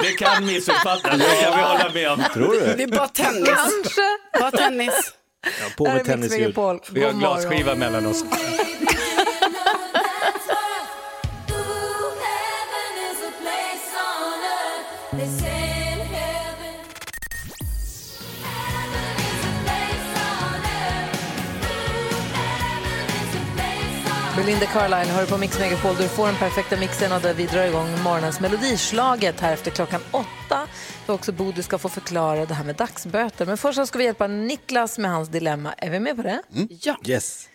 [0.00, 2.24] det kan missuppfattas, det kan vi hålla med om.
[2.34, 2.74] Tror du?
[2.76, 3.48] Det är bara tennis.
[3.48, 4.00] Kanske.
[4.40, 5.12] Bara tennis.
[5.44, 6.56] Ja, på med tennisljud.
[6.90, 7.18] Vi har morgon.
[7.18, 8.24] glasskiva mellan oss.
[24.46, 25.96] Belinda Carlisle hör på Mix Megapol.
[25.96, 30.00] Du får den perfekta mixen och där vi drar igång morgonens melodislaget här efter klockan
[30.10, 30.68] åtta.
[31.06, 33.46] Då också Bodil ska få förklara det här med dagsböter.
[33.46, 35.72] Men först så ska vi hjälpa Niklas med hans dilemma.
[35.72, 36.42] Är vi med på det?
[36.68, 36.96] Ja.
[37.04, 37.48] Yes.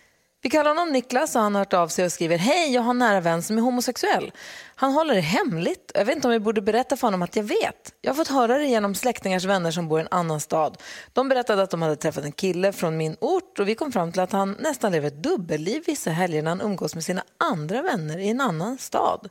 [0.44, 2.90] Vi kallar honom Niklas och han har hört av sig och skriver Hej, jag har
[2.90, 4.32] en nära vän som är homosexuell.
[4.74, 5.92] Han håller det hemligt.
[5.94, 7.94] Jag vet inte om vi borde berätta för honom att jag vet.
[8.00, 10.76] Jag har fått höra det genom släktingars vänner som bor i en annan stad.
[11.12, 14.12] De berättade att de hade träffat en kille från min ort och vi kom fram
[14.12, 17.82] till att han nästan lever ett dubbelliv vissa helger när han umgås med sina andra
[17.82, 19.28] vänner i en annan stad.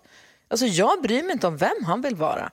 [0.47, 2.51] Alltså jag bryr mig inte om vem han vill vara.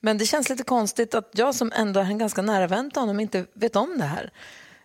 [0.00, 3.00] Men det känns lite konstigt att jag som ändå är en ganska nära vän till
[3.00, 4.32] honom inte vet om det här.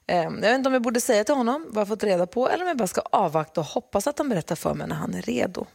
[0.07, 2.49] Eh, Jag vet inte om jag borde säga till honom vad jag fått reda på
[2.49, 5.13] eller om jag bara ska avvakta och hoppas att han berättar för mig när han
[5.13, 5.65] är redo.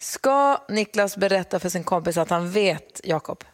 [0.00, 3.44] Ska Niklas berätta för sin kompis att han vet, Jakob?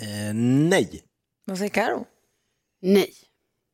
[0.00, 1.02] Eh, nej.
[1.44, 2.06] Vad säger Karo?
[2.80, 3.12] Nej.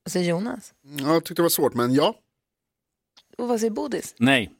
[0.04, 0.74] Vad säger Jonas?
[0.82, 2.14] Ja, jag tyckte det var svårt, men ja.
[3.38, 4.14] Och vad säger Bodis?
[4.18, 4.52] Nej.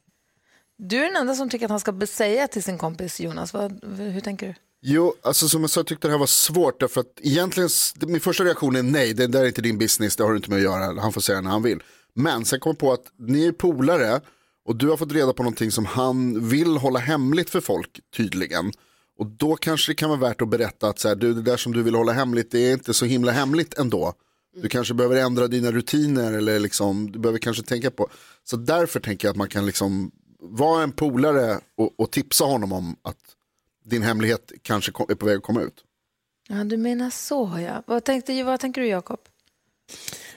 [0.77, 3.53] Du är den enda som tycker att han ska säga till sin kompis Jonas.
[3.53, 4.55] Vad, hur tänker du?
[4.83, 7.69] Jo, alltså som jag sa, jag tyckte det här var svårt därför att egentligen,
[8.07, 10.49] min första reaktion är nej, det där är inte din business, det har du inte
[10.49, 11.83] med att göra, han får säga när han vill.
[12.13, 14.21] Men sen kom jag på att ni är polare
[14.65, 18.71] och du har fått reda på någonting som han vill hålla hemligt för folk tydligen.
[19.17, 21.57] Och då kanske det kan vara värt att berätta att så här, du, det där
[21.57, 24.13] som du vill hålla hemligt, det är inte så himla hemligt ändå.
[24.61, 28.09] Du kanske behöver ändra dina rutiner eller liksom, du behöver kanske tänka på.
[28.43, 32.71] Så därför tänker jag att man kan liksom vara en polare och, och tipsa honom
[32.73, 33.17] om att
[33.83, 35.83] din hemlighet kanske är på väg att komma ut.
[36.49, 37.83] Ja, du menar så ja.
[37.87, 39.19] Vad, tänkte, vad tänker du Jakob?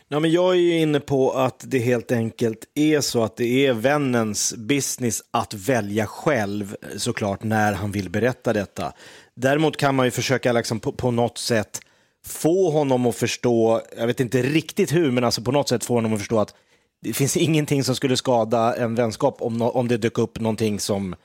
[0.09, 3.67] Ja, men jag är ju inne på att det helt enkelt är så att det
[3.67, 8.93] är vännens business att välja själv såklart när han vill berätta detta.
[9.35, 11.81] Däremot kan man ju försöka liksom på, på något sätt
[12.27, 15.95] få honom att förstå, jag vet inte riktigt hur, men alltså på något sätt få
[15.95, 16.55] honom att förstå att
[17.03, 20.81] det finns ingenting som skulle skada en vänskap om, nå- om det dök upp någonting
[20.81, 21.17] som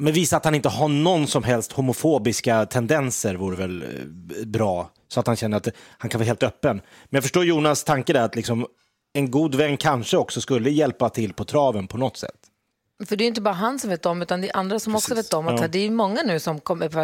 [0.00, 4.90] men visa att han inte har någon som helst homofobiska tendenser vore väl eh, bra.
[5.08, 6.76] Så att han känner att han kan vara helt öppen.
[6.76, 8.66] Men jag förstår Jonas tanke där att liksom,
[9.12, 12.50] en god vän kanske också skulle hjälpa till på traven på något sätt.
[13.06, 15.14] För det är inte bara han som vet om, utan det är andra som också
[15.14, 15.48] vet om.
[15.48, 15.68] Att Ja.
[15.68, 16.98] Det är många nu som kommer på...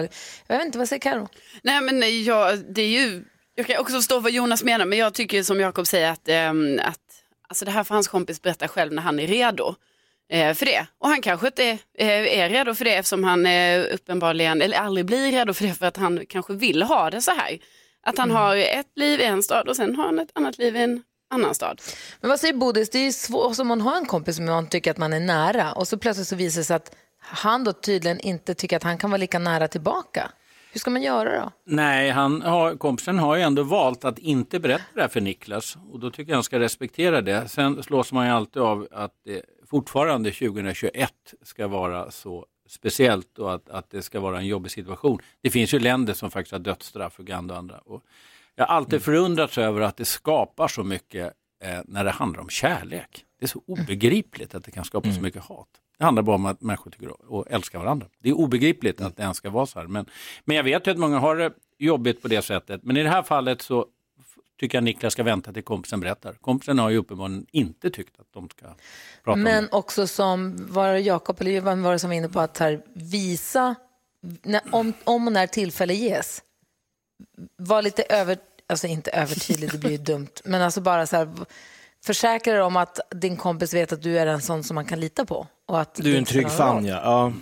[0.47, 1.29] Jag vet inte, vad säger Karo?
[1.63, 3.25] Nej men jag, det är ju,
[3.55, 6.81] jag kan också förstå vad Jonas menar men jag tycker som Jakob säger att, ehm,
[6.85, 7.01] att
[7.49, 9.75] alltså det här får hans kompis berätta själv när han är redo
[10.31, 10.87] för det.
[10.99, 14.77] Och han kanske inte är, eh, är redo för det eftersom han eh, uppenbarligen, eller
[14.77, 17.59] aldrig blir redo för det för att han kanske vill ha det så här.
[18.03, 20.77] Att han har ett liv i en stad och sen har han ett annat liv
[20.77, 21.83] i en annan stad.
[22.21, 22.91] Men vad säger Bodis?
[22.91, 25.21] Det är ju svårt om man har en kompis som man tycker att man är
[25.21, 28.83] nära och så plötsligt så visar det sig att han då tydligen inte tycker att
[28.83, 30.31] han kan vara lika nära tillbaka.
[30.73, 31.53] Hur ska man göra då?
[31.67, 35.77] Nej, han har, kompisen har ju ändå valt att inte berätta det här för Niklas
[35.93, 37.49] och då tycker jag han ska respektera det.
[37.49, 43.55] Sen slås man ju alltid av att det fortfarande 2021 ska vara så speciellt och
[43.55, 45.19] att, att det ska vara en jobbig situation.
[45.41, 47.79] Det finns ju länder som faktiskt har dödsstraff, Uganda och andra.
[47.79, 48.03] Och
[48.55, 51.33] jag har alltid förundrats över att det skapar så mycket
[51.65, 53.25] eh, när det handlar om kärlek.
[53.39, 55.69] Det är så obegripligt att det kan skapa så mycket hat.
[55.99, 58.07] Det handlar bara om att människor tycker och älskar varandra.
[58.23, 59.87] Det är obegripligt att det ens ska vara så här.
[59.87, 60.07] Men,
[60.45, 62.81] men jag vet ju att många har det jobbigt på det sättet.
[62.85, 63.87] Men i det här fallet så
[64.61, 66.33] tycker jag Niklas ska vänta till kompisen berättar.
[66.33, 68.67] Kompisen har ju uppenbarligen inte tyckt att de ska
[69.25, 69.71] prata om Men det.
[69.73, 72.83] också som var det Jakob eller vem var det som var inne på att här,
[72.95, 73.75] visa
[74.43, 76.43] när, om, om och när tillfälle ges.
[77.57, 81.29] Var lite över, alltså inte övertydlig, det blir ju dumt, men alltså bara så här,
[82.05, 85.01] försäkra dig om att din kompis vet att du är en sån som man kan
[85.01, 85.47] lita på.
[85.67, 87.01] Och att Du är en trygg fan, ja.
[87.05, 87.33] ja.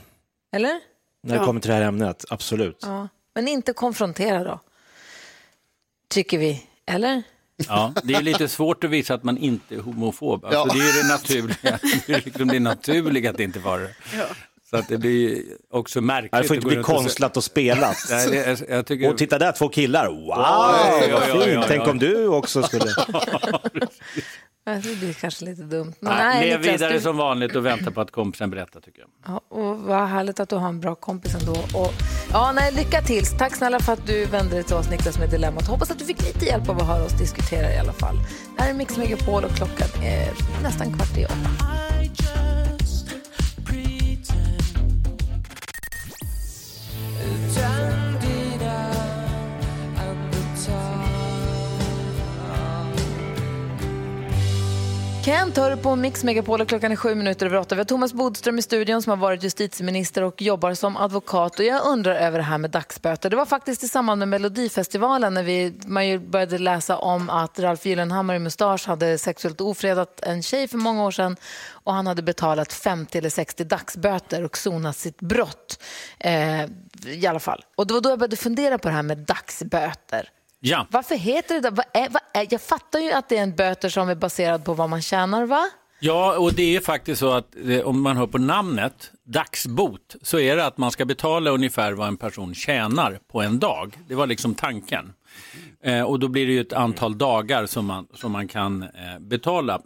[0.57, 0.81] Eller?
[1.23, 1.45] När det Ja.
[1.47, 2.79] kommer till det här ämnet, absolut.
[2.83, 3.09] Ja.
[3.35, 4.61] Men inte konfrontera då,
[6.09, 6.65] tycker vi.
[6.89, 7.23] Eller?
[7.69, 10.45] Ja, det är lite svårt att visa att man inte är homofob.
[10.45, 10.75] Alltså, Ja.
[10.75, 13.95] Det är det naturliga, det är liksom det naturliga att inte vara det.
[14.71, 16.33] Så att det blir också märkligt.
[16.33, 17.97] Det får att inte bli konstlat och spelat.
[18.11, 19.11] Nej, det, jag tycker...
[19.11, 20.07] Och titta där, två killar.
[20.07, 21.59] Wow, Oj, oj, vad oj, oj, fint.
[21.59, 21.65] oj.
[21.69, 22.85] Tänk om du också skulle...
[24.75, 25.93] Det blir kanske lite dumt.
[26.01, 29.01] Men Nej, nej, lev vidare du- som vanligt och vänta på att kompisen berättar tycker
[29.01, 29.09] jag.
[29.27, 31.53] Ja, och vad härligt att du har en bra kompis ändå.
[31.53, 31.93] Och,
[32.33, 33.27] ja, nej, lycka till.
[33.27, 35.67] Tack snälla för att du vände dig till oss, Niklas, med dilemmat.
[35.67, 38.17] Hoppas att du fick lite hjälp av att höra oss diskutera i alla fall.
[38.57, 41.65] Det här är Mix Megapol och klockan är nästan kvart i åtta.
[55.29, 57.75] Kent hör på Mix Megapol och klockan är sju minuter över åtta.
[57.75, 61.59] Vi har Thomas Bodström i studion som har varit justitieminister och jobbar som advokat.
[61.59, 63.31] Och jag undrar över det här med dagsböter.
[63.31, 67.59] Det var faktiskt i samband med Melodifestivalen när vi, man ju började läsa om att
[67.59, 71.37] Ralf Gyllenhammar i Mustasch hade sexuellt ofredat en tjej för många år sedan
[71.71, 75.83] och han hade betalat 50 eller 60 dagsböter och sonat sitt brott.
[76.19, 76.65] Eh,
[77.07, 77.65] I alla fall.
[77.75, 80.31] Och det var då jag började fundera på det här med dagsböter.
[80.61, 80.87] Ja.
[80.91, 81.71] Varför heter det det?
[81.71, 84.65] Vad är, vad är, jag fattar ju att det är en böter som är baserad
[84.65, 85.65] på vad man tjänar, va?
[86.01, 90.39] Ja, och det är faktiskt så att eh, om man hör på namnet, dagsbot, så
[90.39, 93.99] är det att man ska betala ungefär vad en person tjänar på en dag.
[94.09, 95.13] Det var liksom tanken.
[95.85, 99.19] Eh, och då blir det ju ett antal dagar som man, som man kan eh,
[99.21, 99.81] betala.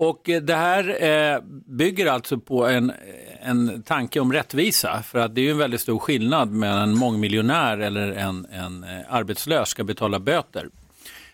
[0.00, 2.92] Och eh, det här eh, bygger alltså på en,
[3.40, 5.02] en tanke om rättvisa.
[5.02, 8.84] För att det är ju en väldigt stor skillnad mellan en mångmiljonär eller en, en
[8.84, 10.68] eh, arbetslös ska betala böter.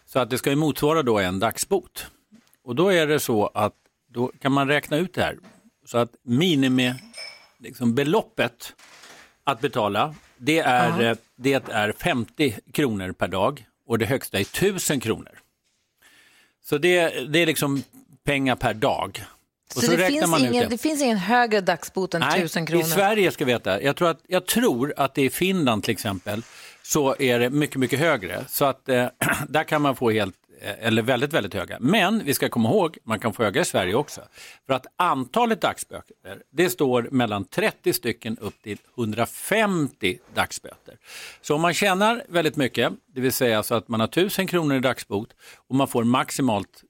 [0.06, 2.06] Så att det ska ju motsvara då en dagsbot.
[2.64, 3.74] Och då är det så att
[4.10, 5.38] då kan man räkna ut det här.
[5.86, 6.94] Så att minimi,
[7.58, 8.14] liksom
[9.44, 11.14] att betala, det är, Aha.
[11.36, 15.38] det är 50 kronor per dag och det högsta är 1000 kronor.
[16.64, 17.82] Så det, det är liksom
[18.26, 19.24] pengar per dag.
[19.74, 22.82] Och Så, det, finns ingen, det finns ingen högre dagsbot än Nej, 1000 kronor?
[22.82, 23.82] i Sverige ska vi veta.
[23.82, 26.42] Jag tror, att, jag tror att det i Finland till exempel
[26.82, 28.44] så är det mycket, mycket högre.
[28.48, 29.06] Så att eh,
[29.48, 31.76] där kan man få helt, eh, eller väldigt, väldigt höga.
[31.80, 34.20] Men vi ska komma ihåg, man kan få höga i Sverige också.
[34.66, 36.16] För att antalet dagsböter,
[36.52, 40.94] det står mellan 30 stycken upp till 150 dagsböter.
[41.42, 44.76] Så om man tjänar väldigt mycket, det vill säga så att man har 1000 kronor
[44.76, 45.28] i dagsbot
[45.68, 46.82] och man får maximalt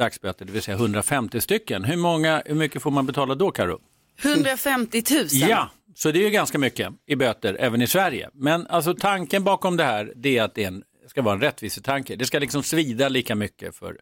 [0.00, 1.84] dagsböter, det vill säga 150 stycken.
[1.84, 3.80] Hur, många, hur mycket får man betala då, Karo?
[4.22, 5.26] 150 000.
[5.30, 8.30] Ja, så det är ju ganska mycket i böter även i Sverige.
[8.32, 11.40] Men alltså tanken bakom det här det är att det är en, ska vara en
[11.40, 12.16] rättvisetanke.
[12.16, 13.98] Det ska liksom svida lika mycket för,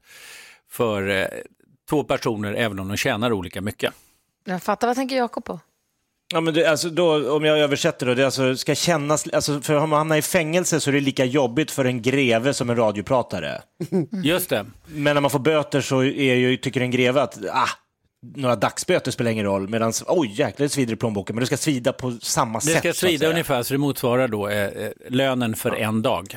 [0.71, 1.27] för eh,
[1.89, 3.95] två personer även om de tjänar olika mycket.
[4.45, 5.61] Jag fattar, vad tänker Jakob på?
[6.35, 9.75] Ja, men det, alltså då, om jag översätter då, det alltså ska kännas, alltså för
[9.75, 12.77] om man hamnar i fängelse så är det lika jobbigt för en greve som en
[12.77, 13.63] radiopratare.
[14.25, 14.67] Just det.
[14.87, 17.69] Men när man får böter så är ju, tycker en greve att ah,
[18.37, 21.57] några dagsböter spelar ingen roll, medan oj jäklar det svider i plånboken, men det ska
[21.57, 22.79] svida på samma Det sätt.
[22.79, 23.31] ska så att svida säga.
[23.31, 26.37] ungefär så det motsvarar då eh, eh, lönen för en dag.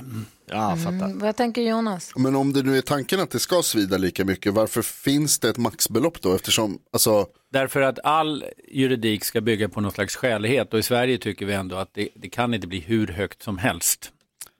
[0.51, 2.11] Ja, Mm, vad tänker Jonas?
[2.15, 5.49] Men om det nu är tanken att det ska svida lika mycket, varför finns det
[5.49, 6.35] ett maxbelopp då?
[6.35, 11.17] Eftersom, alltså, Därför att all juridik ska bygga på någon slags skälighet och i Sverige
[11.17, 14.11] tycker vi ändå att det, det kan inte bli hur högt som helst.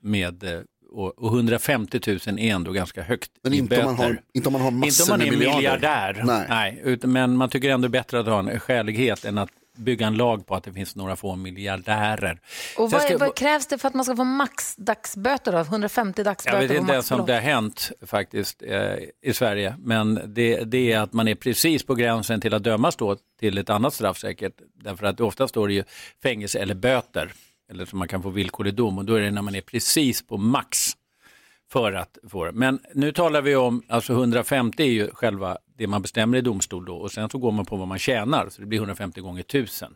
[0.02, 0.60] Med, eh,
[0.92, 4.08] och, och 150 000 är ändå ganska högt men i inte om, man böter.
[4.08, 5.56] har, inte om man har Inte massor om man är miljarder.
[5.56, 6.22] miljardär.
[6.24, 6.46] Nej.
[6.48, 6.80] Nej.
[6.84, 10.46] utan, men man tycker ändå bättre att ha en skälighet än att bygga en lag
[10.46, 12.40] på att det finns några få miljardärer.
[12.78, 15.52] Och vad, ska- vad krävs det för att man ska få max dagsböter?
[15.52, 15.58] Då?
[15.58, 20.20] 150 dagsböter Jag vet inte ens om det har hänt faktiskt eh, i Sverige, men
[20.26, 23.70] det, det är att man är precis på gränsen till att dömas då till ett
[23.70, 24.52] annat straff säkert.
[24.84, 25.84] Därför att ofta står det ju
[26.22, 27.32] fängelse eller böter,
[27.70, 30.26] eller som man kan få villkorlig dom och då är det när man är precis
[30.26, 30.92] på max
[31.72, 32.52] för att få det.
[32.52, 36.84] Men nu talar vi om, alltså 150 är ju själva det man bestämmer i domstol
[36.84, 39.40] då och sen så går man på vad man tjänar så det blir 150 gånger
[39.40, 39.92] 1000.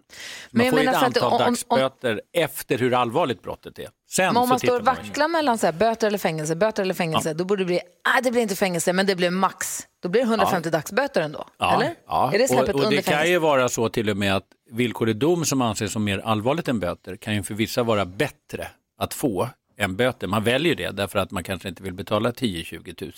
[0.51, 3.89] Men Man jag får ett antal om- om- dagsböter efter hur allvarligt brottet är.
[4.11, 6.95] Sen Men om man står och vacklar mellan så här, böter eller fängelse, böter eller
[6.95, 7.81] fängelse, då borde det bli,
[8.15, 9.87] nej det blir inte fängelse, men det blir max.
[10.03, 11.95] Då blir det 150 dagsböter ändå, eller?
[12.07, 12.31] Ja.
[12.35, 15.45] Är det och, och det kan ju vara så till och med att villkorlig dom
[15.45, 19.49] som anses som mer allvarligt än böter kan ju för vissa vara bättre att få
[19.77, 20.27] än böter.
[20.27, 23.13] Man väljer det därför att man kanske inte vill betala 10-20 000.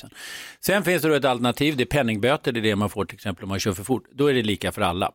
[0.61, 3.15] Sen finns det då ett alternativ, det är penningböter, det är det man får till
[3.15, 4.05] exempel om man kör för fort.
[4.13, 5.13] Då är det lika för alla.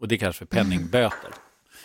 [0.00, 1.30] Och det kallas för penningböter.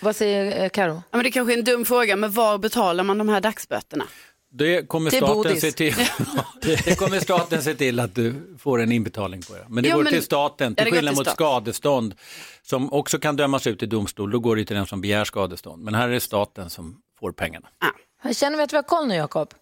[0.01, 0.93] Vad säger eh, Karo?
[0.93, 4.06] Ja, men det kanske är en dum fråga, men var betalar man de här dagsböterna?
[4.56, 5.62] Det kommer, Till staten Bodis.
[5.62, 5.93] se till,
[6.62, 9.65] det kommer staten se till att du får en inbetalning på det.
[9.69, 11.36] Men det Ja, går men- till staten, till skillnad till mot stat.
[11.36, 12.15] skadestånd
[12.62, 14.32] som också kan dömas ut i domstol.
[14.32, 15.84] Då går det till den som begär skadestånd.
[15.84, 17.67] Men här är det staten som får pengarna.
[18.23, 19.53] Jag känner vi att vi har koll nu, Jakob?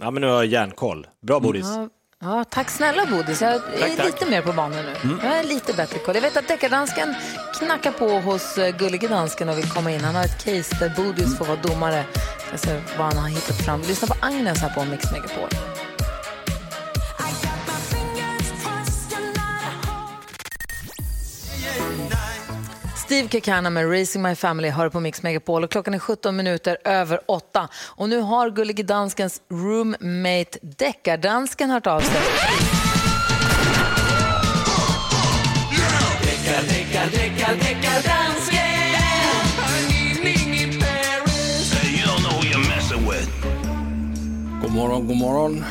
[0.00, 1.06] Ja, men nu har jag järnkoll.
[1.26, 1.66] Bra Bodis.
[1.66, 1.88] Ja,
[2.20, 3.42] ja, tack snälla Bodis.
[3.42, 4.06] Jag är tack.
[4.06, 4.94] lite mer på banan nu.
[5.04, 5.18] Mm.
[5.22, 6.14] Jag har lite bättre koll.
[6.14, 7.14] Jag vet att deckardansken
[7.58, 10.00] knackar på hos eh, Gullige Dansken och vill komma in.
[10.00, 12.04] Han har ett case där Bodis får vara domare.
[12.50, 13.80] Jag ska se vad han har hittat fram.
[13.80, 15.48] Lyssna på Agnes här på Mix Megapol.
[23.12, 26.76] Steve Kekana med Racing My Family hör på Mix Megapol och klockan är 17 minuter
[26.84, 27.68] över 8.
[27.74, 32.20] Och nu har Gullige Danskens roommate Deckardansken hört av sig.
[44.62, 45.64] God morgon, god morgon.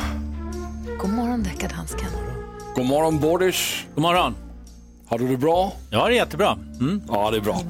[0.98, 2.08] God morgon Deckardansken.
[2.76, 3.86] God morgon Bodis.
[3.94, 4.41] God morgon.
[5.12, 5.72] Har du det bra?
[5.90, 6.58] Ja, det är jättebra.
[7.08, 7.62] Ja, det är bra.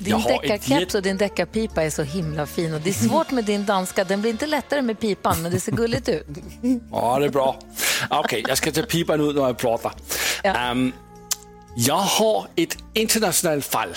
[0.00, 2.74] Din deckarkeps och din deckarpipa är så himla fin.
[2.74, 4.04] Och det är svårt med din danska.
[4.04, 6.26] Den blir inte lättare med pipan, men det ser gulligt ut.
[6.92, 7.58] Ja, det är bra.
[8.10, 9.92] Okej, jag ska ta pipan ut när jag pratar.
[10.42, 10.92] Ehm,
[11.76, 13.88] jag har ett internationellt fall.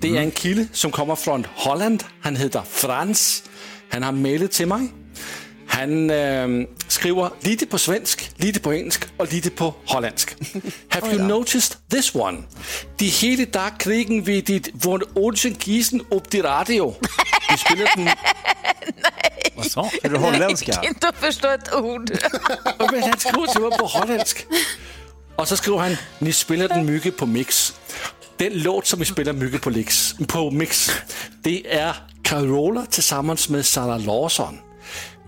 [0.00, 2.04] Det är en kille som kommer från Holland.
[2.20, 3.42] Han heter Frans.
[3.90, 4.88] Han har mejlat till mig.
[5.74, 10.36] Han ehm, skriver lite på svensk, lite på engelsk och lite på holländsk.
[10.88, 12.38] Have you noticed this one?
[12.98, 16.94] De hele dag krigen vid dit von Olsen Gießen upp till radio.
[17.50, 18.08] Vi spelar den
[19.56, 20.82] Vad sa Är du holländska?
[20.82, 22.10] inte att förstå ett ord.
[22.92, 24.46] Men han skriver till mig på holländsk.
[25.36, 27.74] Och så skriver han, ni spelar den mycket på mix.
[28.36, 30.90] Den låt som vi spelar mycket på, mix, på mix,
[31.42, 34.58] det är Carola tillsammans med Sara Larsson.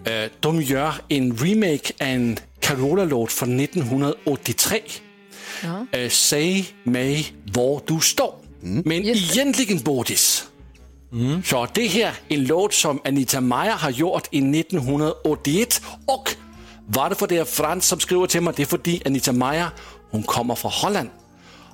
[0.06, 4.82] Eh, De gör en remake av en Carola-låt från 1983.
[5.92, 8.34] Eh, Säg mig var du står.
[8.60, 10.44] Men egentligen Bodis,
[11.44, 16.30] så det här är en låt som Anita Meyer har gjort i 1981 och
[16.88, 19.68] Varför det är Frans som skriver till mig, det är för att Anita Meyer,
[20.10, 21.08] hon kommer från Holland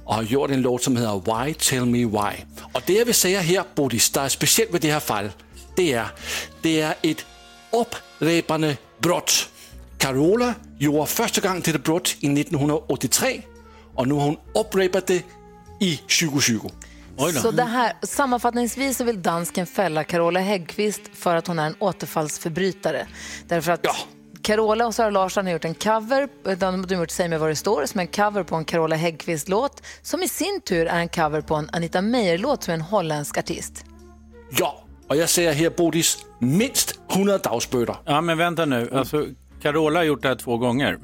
[0.04, 2.44] och har gjort en låt som heter Why Tell Me Why.
[2.72, 5.36] Och det jag vill säga här, Bodis, der är speciellt med det här fallet,
[5.76, 6.06] det är,
[6.62, 7.24] det är ett
[7.72, 9.48] upprepande brott.
[9.98, 13.42] Carola gjorde första gången detta brott i 1983
[13.94, 15.22] och nu har hon upprepat det
[15.80, 16.70] i 2020.
[17.42, 21.74] Så det här, sammanfattningsvis så vill dansken fälla Carola Häggkvist för att hon är en
[21.78, 23.06] återfallsförbrytare.
[23.48, 23.86] Därför att
[24.42, 27.48] Carola och Sara Larsson har gjort en cover, de de har gjort Säg mig vad
[27.48, 30.98] det står, som är en cover på en Carola Häggkvist-låt, som i sin tur är
[30.98, 33.84] en cover på en Anita Meijer-låt som är en holländsk artist.
[34.50, 37.96] Ja, och jag säger här Bodis, minst 100 dagsböter.
[38.04, 38.90] Ja, men vänta nu.
[38.94, 39.26] Alltså,
[39.62, 40.98] Carola har gjort det här två gånger.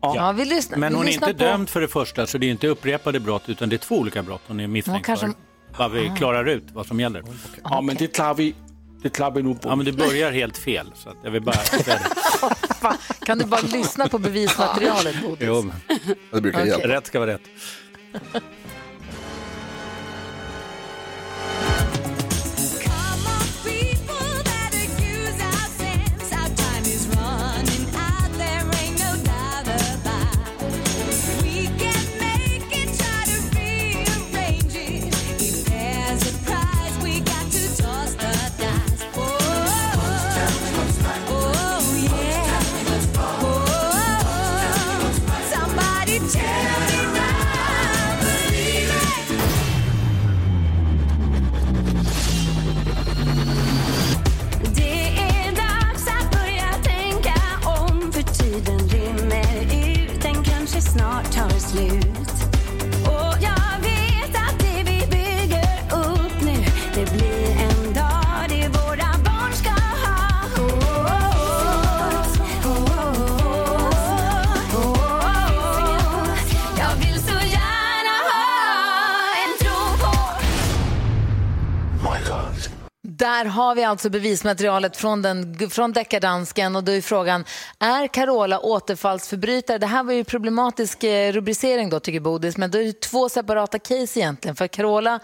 [0.00, 2.46] Ja, vi lyssnar- Men vi hon är inte på- dömd för det första, så det
[2.46, 5.34] är inte upprepade brott, utan det är två olika brott hon är misstänkt kanske- för.
[5.78, 6.14] Bara vi Ah.
[6.16, 7.22] klarar ut vad som gäller.
[7.64, 8.54] Ja, men det klarar vi,
[9.02, 9.56] det klarar vi nu.
[9.62, 11.56] Ja, men det börjar helt fel, så att jag vill bara
[13.26, 15.38] kan du bara lyssna på bevismaterialet, Bodis?
[15.48, 15.70] Jo,
[16.32, 16.70] Det brukar Okej.
[16.70, 16.88] hjälpa.
[16.88, 17.42] rätt ska vara rätt.
[60.94, 62.03] Den kanske snart
[83.34, 87.44] Där har vi alltså bevismaterialet från, den, från deckardansken och då är frågan,
[87.78, 89.78] är Carola återfallsförbrytare?
[89.78, 93.28] Det här var ju problematisk eh, rubricering då tycker Bodis, men det är ju två
[93.28, 94.56] separata case egentligen.
[94.56, 95.20] För Carola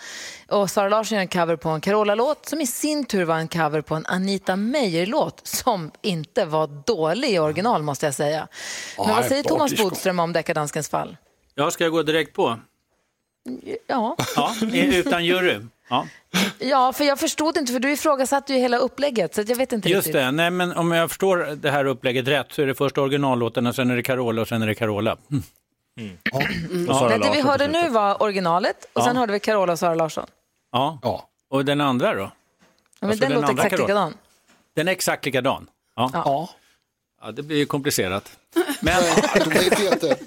[0.48, 3.48] och Sara Larsson gör en cover på en Carola-låt som i sin tur var en
[3.48, 8.48] cover på en Anita Meijer-låt som inte var dålig i original måste jag säga.
[8.98, 11.16] Men vad säger Thomas Bodström om deckardanskens fall?
[11.54, 12.58] Ja, ska jag gå direkt på?
[13.86, 14.16] Ja.
[14.36, 15.60] Ja, utan jury.
[15.90, 16.06] Ja.
[16.58, 19.72] ja, för jag förstod inte, för du ifrågasatte ju hela upplägget, så att jag vet
[19.72, 20.12] inte Just riktigt.
[20.22, 23.66] det, nej men om jag förstår det här upplägget rätt så är det först originallåten
[23.66, 25.16] och sen är det Carola och sen är det Carola.
[25.30, 25.42] Mm.
[26.88, 29.04] Och Sara Nej, det vi hörde nu var originalet och Ja.
[29.04, 30.26] sen hörde vi Carola och Sara Larsson.
[30.72, 30.98] Ja.
[31.48, 32.20] och den andra då?
[32.20, 32.30] Ja,
[33.00, 33.86] men Alltså, den låter andra exakt Carola.
[33.86, 34.14] likadan.
[34.76, 35.66] Den är exakt likadan?
[35.96, 36.10] Ja.
[36.14, 36.48] Ja.
[37.22, 38.30] Ja, det blir ju komplicerat.
[38.80, 39.02] Men,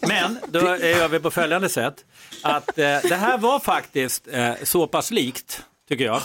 [0.02, 2.06] men då gör vi på följande sätt.
[2.42, 6.22] Att eh, det här var faktiskt eh, så pass likt, tycker jag,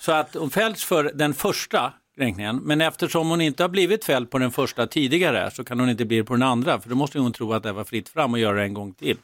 [0.00, 2.56] så att hon fälls för den första kränkningen.
[2.56, 6.04] Men eftersom hon inte har blivit fälld på den första tidigare så kan hon inte
[6.04, 8.32] bli det på den andra, för då måste hon tro att det var fritt fram
[8.32, 9.16] och göra det en gång till.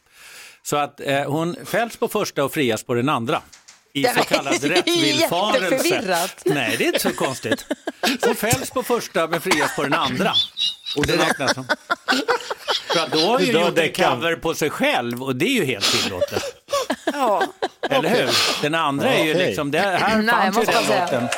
[0.62, 3.42] Så att eh, hon fälls på första och frias på den andra.
[3.92, 5.74] I så kallad rättsvillfarelse.
[5.74, 6.42] jätteförvirrat.
[6.44, 7.66] Nej, det är inte så konstigt.
[8.26, 10.32] Hon fälls på första men frias på den andra.
[10.96, 11.64] Och det räknas som...
[12.92, 15.52] För att då har Du ju gjort en cover på sig själv och det är
[15.54, 16.42] ju helt tillåtet.
[17.12, 17.42] Ja.
[17.90, 18.30] Eller hur?
[18.62, 19.46] Den andra är ju Okej.
[19.46, 21.20] liksom, det här Nej, jag fanns ju måste den bara säga.
[21.20, 21.28] låten.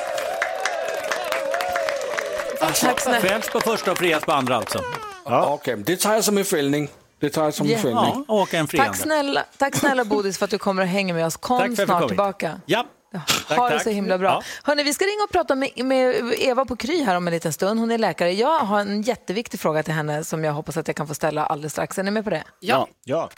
[2.81, 3.41] Tack snälla.
[3.53, 4.83] På första och frias på andra alltså.
[5.25, 6.89] Okej, men det tar jag som en fällning.
[7.21, 7.79] Det tar jag som en Ja.
[7.79, 8.25] fällning.
[8.29, 8.99] Ja, och en Tack friande.
[8.99, 11.37] snälla, tack snälla Bodis för att du kommer och hänger med oss.
[11.37, 12.09] Kom Tack för att jag fick snart komma.
[12.09, 12.61] tillbaka.
[12.67, 13.83] Ja, tack, ha det tack.
[13.83, 14.29] så himla bra.
[14.29, 14.43] Ja.
[14.63, 17.53] Hörrni, vi ska ringa och prata med, med Eva på Kry här om en liten
[17.53, 17.81] stund.
[17.81, 18.33] Hon är läkare.
[18.33, 21.47] Jag har en jätteviktig fråga till henne som jag hoppas att jag kan få ställa
[21.47, 21.99] alldeles strax.
[21.99, 22.45] Är ni med på det?
[22.61, 22.89] Ja.
[23.05, 23.31] ja.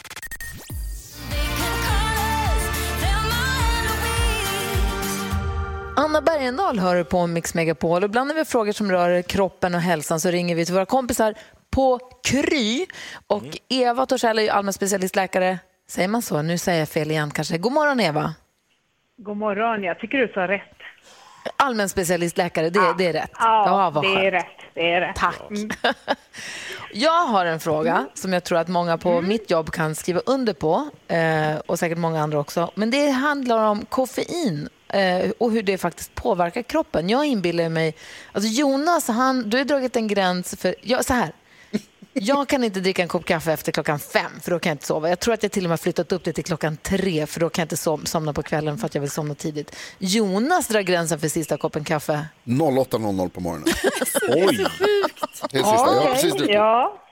[5.97, 8.03] Anna Bergendahl hör på Mix Megapol.
[8.03, 10.75] Och ibland när vi har frågor som rör kroppen och hälsan så ringer vi till
[10.75, 11.35] våra kompisar
[11.71, 12.87] på Kry.
[13.27, 15.59] Och Eva Torssell är ju allmän specialistläkare.
[15.89, 16.43] Säger man så?
[16.43, 17.59] Nu säger jag fel igen kanske.
[17.59, 18.35] God morgon Eva.
[19.23, 20.63] God morgon, jag tycker du sa rätt.
[21.57, 23.31] Allmän specialistläkare, det, det är rätt.
[23.39, 24.47] Ja, vad det är rätt.
[24.75, 25.17] Det är rätt.
[25.17, 25.43] Tack.
[26.93, 30.53] Jag har en fråga som jag tror att många på mitt jobb kan skriva under
[30.53, 32.71] på eh, och säkert många andra också.
[32.75, 37.09] Men det handlar om koffein eh, och hur det faktiskt påverkar kroppen.
[37.09, 37.95] Jag inbillar mig...
[38.33, 40.75] Alltså Jonas, han, du har dragit en gräns för...
[40.81, 41.33] Ja, så här.
[42.23, 44.87] Jag kan inte dricka en kopp kaffe efter klockan fem, för då kan jag inte
[44.87, 45.09] sova.
[45.09, 47.41] Jag tror att jag till och med har flyttat upp det till klockan tre, för
[47.41, 49.77] då kan jag inte som, somna på kvällen för att jag vill somna tidigt.
[49.99, 52.25] Jonas drar gränsen för sista koppen kaffe.
[52.45, 53.69] 08.00 på morgonen.
[54.29, 54.67] Oj!
[55.53, 55.69] Det är sista.
[55.69, 56.55] Jag har precis druckit.
[56.55, 57.03] Ja,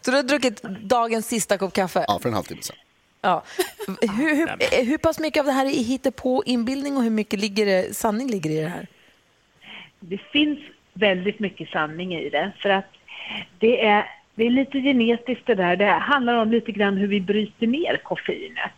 [0.00, 2.04] Så du har druckit dagens sista kopp kaffe?
[2.08, 2.76] Ja, för en halvtimme sedan.
[3.20, 3.44] Ja.
[3.86, 7.66] Hur, hur, hur pass mycket av det här är hittepå inbildning och hur mycket ligger
[7.66, 8.86] det, sanning ligger i det här?
[10.00, 10.58] Det finns
[10.94, 12.52] väldigt mycket sanning i det.
[12.62, 12.84] För att
[13.58, 15.76] det är, det är lite genetiskt det där.
[15.76, 18.72] Det handlar om lite grann hur vi bryter ner koffeinet.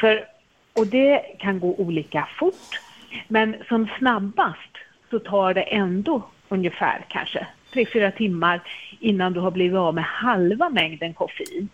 [0.00, 0.24] För,
[0.72, 2.80] och det kan gå olika fort.
[3.28, 4.70] Men som snabbast
[5.10, 8.60] så tar det ändå ungefär kanske tre fyra timmar
[9.00, 11.68] innan du har blivit av med halva mängden koffein.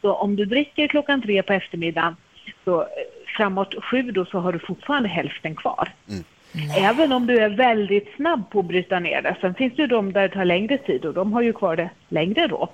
[0.00, 2.16] Så om du dricker klockan tre på eftermiddagen
[2.64, 2.86] så eh,
[3.36, 5.92] framåt sju då så har du fortfarande hälften kvar.
[6.76, 9.36] Även om du är väldigt snabb på att bryta ner det.
[9.40, 11.76] Sen finns det ju de där det tar längre tid och de har ju kvar
[11.76, 12.68] det längre då.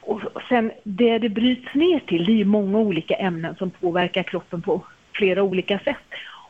[0.00, 4.22] Och sen det det bryts ner till, det är ju många olika ämnen som påverkar
[4.22, 5.96] kroppen på flera olika sätt.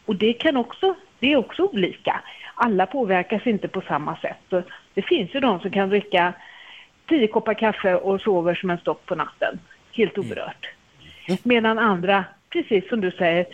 [0.04, 2.20] Och det kan också, det är också olika.
[2.54, 4.38] Alla påverkas inte på samma sätt.
[4.50, 4.62] Så
[4.94, 6.32] det finns ju de som kan dricka
[7.08, 9.58] tio koppar kaffe och sover som en stock på natten,
[9.92, 10.70] helt oberört.
[11.42, 13.46] Medan andra, precis som du säger,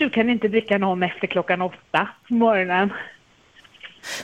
[0.00, 2.92] du kan inte dricka någon efter klockan åtta på morgonen.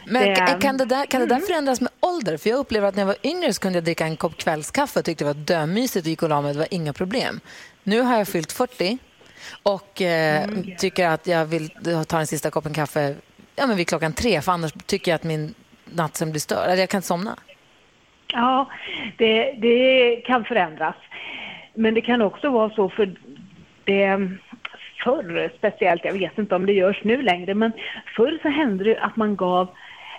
[0.07, 2.37] Men Det- kan- det där, kan det där förändras med ålder?
[2.37, 4.99] För jag upplever att när jag var yngre så kunde jag dricka en kopp kvällskaffe
[4.99, 6.53] och tyckte det var dömysigt och gick och la mig.
[6.53, 7.41] Det var inga problem.
[7.83, 8.99] Nu har jag fyllt 40
[9.63, 10.49] och eh,
[10.79, 11.71] tycker att jag vill
[12.07, 13.15] ta den sista koppen kaffe
[13.57, 15.55] ja, men vid klockan tre för annars tycker jag att min
[15.85, 16.65] nattsömn blir störd.
[16.71, 17.37] Eller jag kan inte somna.
[18.33, 18.71] Ja,
[19.19, 20.95] det, det kan förändras.
[21.75, 23.15] Men det kan också vara så för
[23.85, 24.19] det
[25.07, 27.73] förr speciellt, jag vet inte om det görs nu längre, men
[28.17, 29.69] förr så hände det att man gav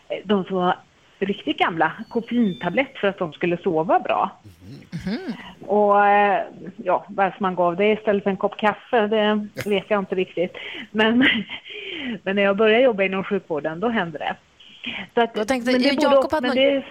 [0.09, 0.75] eh, de som var
[1.19, 4.31] riktigt gamla koffeintablett för att de skulle sova bra.
[5.67, 6.41] Och eh,
[6.77, 10.57] ja, varför man gav det istället för en kopp kaffe, det vet jag inte riktigt.
[10.91, 11.17] Men,
[12.23, 14.35] men när jag började jobba inom sjukvården, då hände det.
[15.13, 16.85] Så att, Jag tänkte, men det, ja, borde- men det, är,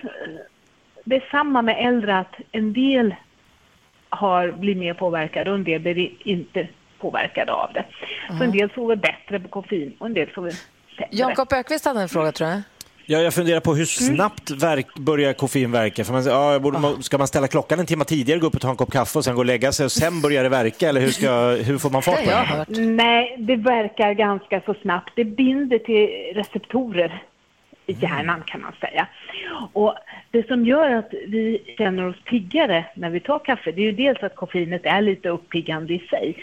[1.04, 3.14] det är samma med äldre, att en del
[4.08, 6.68] har blivit mer påverkade och en del blir inte
[7.06, 7.84] påverkade av det.
[8.38, 11.08] Så en del sover bättre på koffein och en del sover sämre.
[11.10, 12.62] Jakob Ökvist hade en fråga tror jag.
[13.08, 16.04] Ja, jag funderar på hur snabbt verk, börjar koffein verka.
[16.04, 18.70] För man, ja, borde, Ska man ställa klockan en timme tidigare, gå upp och ta
[18.70, 20.88] en kopp kaffe och sen gå och lägga sig och sen börjar det verka?
[20.88, 22.80] Eller hur, ska, hur får man fart på det?
[22.80, 25.12] Nej, det verkar ganska så snabbt.
[25.16, 27.22] Det binder till receptorer
[27.86, 29.06] i hjärnan kan man säga.
[29.72, 29.94] Och
[30.30, 33.92] det som gör att vi känner oss piggare när vi tar kaffe, det är ju
[33.92, 36.36] dels att koffeinet är lite uppiggande i sig.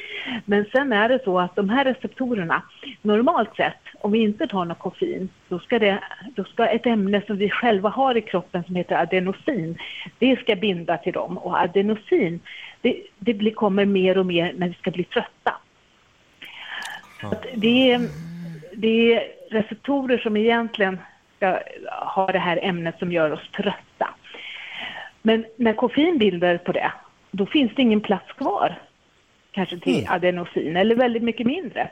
[0.46, 2.62] Men sen är det så att de här receptorerna,
[3.02, 6.04] normalt sett, om vi inte tar något koffein, då ska, det,
[6.36, 9.78] då ska ett ämne som vi själva har i kroppen som heter adenosin,
[10.20, 11.38] det ska binda till dem.
[11.38, 12.40] Och adenosin,
[12.82, 15.56] det, det blir, kommer mer och mer när vi ska bli trötta.
[17.22, 18.00] Att det,
[18.74, 20.98] det är receptorer som egentligen
[21.44, 21.60] ska
[22.16, 24.10] ha det här ämnet som gör oss trötta.
[25.22, 26.92] Men när koffein binder på det,
[27.32, 28.80] då finns det ingen plats kvar
[29.52, 31.90] kanske till adenosin, eller väldigt mycket mindre.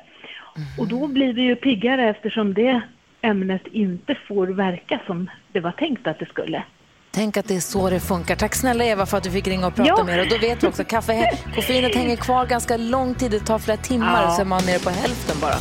[0.80, 2.82] Och då blir vi ju piggare eftersom det
[3.22, 6.64] ämnet inte får verka som det var tänkt att det skulle.
[7.12, 8.36] Tänk att det är så det funkar.
[8.36, 10.04] Tack snälla Eva för att du fick ringa och prata Ja.
[10.04, 10.22] med er.
[10.22, 13.32] Och då vet vi också kaffe, koffeinet hänger kvar ganska lång tid.
[13.32, 14.28] Det tar flera timmar Ja.
[14.28, 15.58] och så är man nere på hälften bara.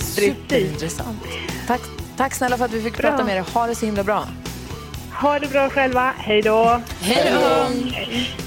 [0.00, 1.22] Superintressant.
[1.66, 1.80] Tack,
[2.22, 3.10] tack snälla för att vi fick Bra.
[3.10, 3.44] prata med er.
[3.54, 4.26] Ha det så himla bra.
[5.12, 6.14] Ha det bra själva.
[6.18, 6.80] Hej då!
[7.00, 7.70] Hej då!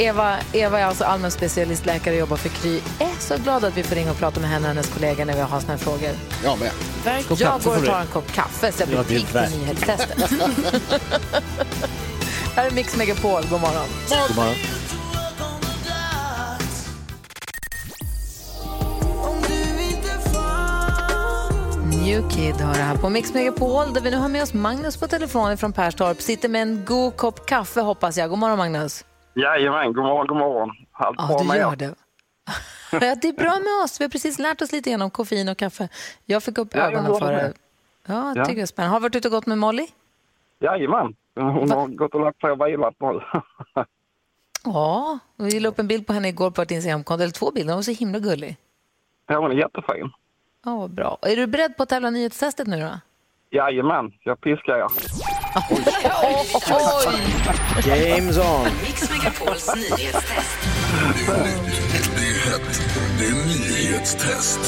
[0.04, 2.80] Eva, Eva är alltså allmän specialistläkare och jobbar för Kry.
[3.00, 5.26] Jag är så glad att vi får ringa och prata med henne och hennes kollegor
[5.26, 6.10] när vi har såna här frågor.
[6.44, 6.72] Jag med.
[7.06, 7.24] Jag
[7.62, 10.18] går och tar en kopp kaffe så jag blir Ja, det är pigg till nyhetstestet.
[12.56, 13.42] här är Mix Megapol.
[13.50, 13.88] God morgon.
[14.10, 14.56] God morgon.
[22.06, 24.98] New Kid har det här på Mix Megapol där vi nu har med oss Magnus
[24.98, 26.22] på telefon från Perstorp.
[26.22, 28.30] Sitter med en god kopp kaffe hoppas jag.
[28.30, 29.06] God morgon Magnus.
[29.34, 30.70] Jajamän, god morgon, god morgon.
[30.92, 31.96] Allt Ja, bra du med gör det.
[32.92, 34.00] ja, det är bra med oss.
[34.00, 35.90] Vi har precis lärt oss lite grann om koffein och kaffe.
[36.26, 37.54] Jag fick upp Ja, jag ögonen för det.
[38.08, 38.46] Ja, jag Ja.
[38.46, 38.94] tycker det är spännande.
[38.96, 39.88] Har du varit ute och gått med Molly?
[40.60, 43.22] Jajamän, hon har gått och lagt sig och vilat nu.
[44.68, 47.74] Ja, vi la upp en bild på henne igår på ett Instagramkonto, eller två bilder.
[47.74, 48.58] Hon var så himla gullig.
[49.28, 50.12] ja, hon är jättefin.
[50.66, 51.18] Ja, vad bra.
[51.22, 53.00] Är du beredd på att tävla nyhetstestet nu då?
[53.58, 54.90] Jajamän, jag piskar er.
[57.88, 58.64] Games on.
[58.82, 60.58] Mix Megapols nyhetstest.
[62.16, 62.82] Det är hett.
[63.20, 64.60] Det är nyhetstest.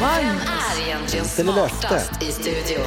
[0.00, 2.86] Vem är egentligen smartast i studion?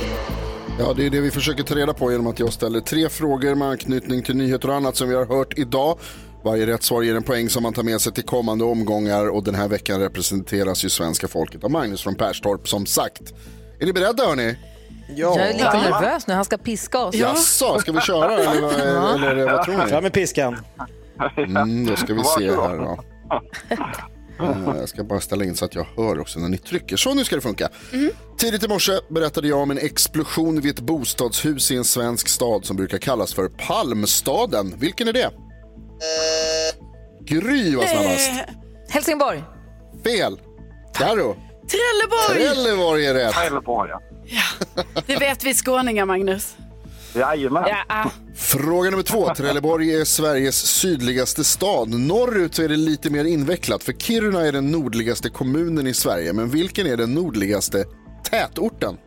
[0.80, 3.56] Ja, det är det vi försöker ta reda på genom att jag ställer tre frågor
[3.56, 6.00] med anknytning till nyheter och annat som vi har hört idag.
[6.44, 9.44] Varje rätt svar ger en poäng som man tar med sig till kommande omgångar och
[9.44, 13.22] den här veckan representeras ju svenska folket av Magnus från Perstorp som sagt.
[13.80, 14.56] Är ni beredda hörni?
[15.16, 15.74] Jag är lite Ja.
[16.02, 17.16] nervös nu, han ska piska oss.
[17.16, 19.90] Jaså, ska vi köra eller, vad- eller vad tror ni?
[19.90, 20.58] Fram med piskan.
[21.38, 23.04] Mm, då ska vi se här då.
[23.70, 26.98] Eh, Jag ska bara ställa in så att jag hör också när ni trycker.
[26.98, 27.70] Så nu ska det funka.
[28.38, 32.66] Tidigt i morse berättade jag om en explosion vid ett bostadshus i en svensk stad
[32.66, 34.74] som brukar kallas för Palmstaden.
[34.78, 35.30] Vilken är det?
[37.26, 38.32] Gry var snabbast.
[38.90, 39.44] Helsingborg.
[40.04, 40.40] Fel.
[40.94, 41.36] Karo.
[41.70, 42.54] Trelleborg!
[42.56, 43.34] Trelleborg är rätt.
[43.34, 44.02] Trelleborg, ja.
[45.06, 46.56] Det vet vi skåningar, Magnus.
[47.16, 47.64] Jajamän.
[47.90, 48.12] Ja.
[48.36, 49.34] Fråga nummer två.
[49.34, 51.90] Trelleborg är Sveriges sydligaste stad.
[51.90, 56.34] Norrut så är det lite mer invecklat för Kiruna är den nordligaste kommunen i Sverige.
[56.34, 57.86] Men vilken är den nordligaste
[58.24, 58.98] tätorten?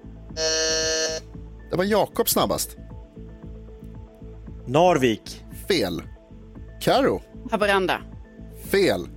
[1.70, 2.76] Det var Jakob snabbast.
[4.66, 5.44] Narvik.
[5.68, 6.02] Fel.
[6.80, 7.22] Karo.
[7.50, 8.00] Haparanda.
[8.70, 9.08] Fel.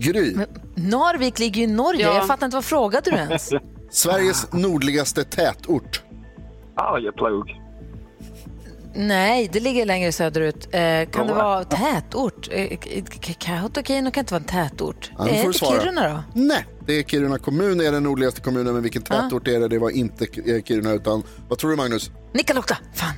[0.00, 0.36] Gry.
[0.74, 2.02] Narvik ligger ju i Norge.
[2.02, 2.14] Ja.
[2.14, 3.50] Jag fattar inte, vad frågade du ens?
[3.90, 6.02] Sveriges nordligaste tätort.
[6.76, 7.58] Arjeplog.
[8.94, 10.68] Nej, det ligger längre söderut.
[10.74, 12.48] Eh, kan det vara tätort?
[12.50, 12.78] Eh,
[13.38, 15.10] Kautokeino kan inte vara en tätort.
[15.18, 15.80] Ja, nu är svara.
[15.80, 16.40] Kiruna då?
[16.40, 18.74] Nej, det är Kiruna kommun är den nordligaste kommunen.
[18.74, 19.68] Men vilken tätort är det?
[19.68, 22.10] Det var inte eh, Kiruna utan, vad tror du Magnus?
[22.32, 22.76] Nikkaluokta!
[22.94, 23.14] Fan.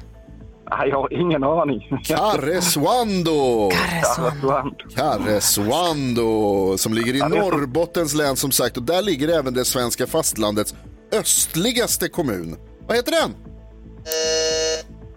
[0.71, 2.01] Nej, jag har ingen aning.
[2.05, 3.71] Karesuando!
[3.71, 4.75] Karesuando.
[4.97, 10.75] Karesuando som ligger i Norrbottens län som sagt och där ligger även det svenska fastlandets
[11.13, 12.57] östligaste kommun.
[12.87, 13.35] Vad heter den?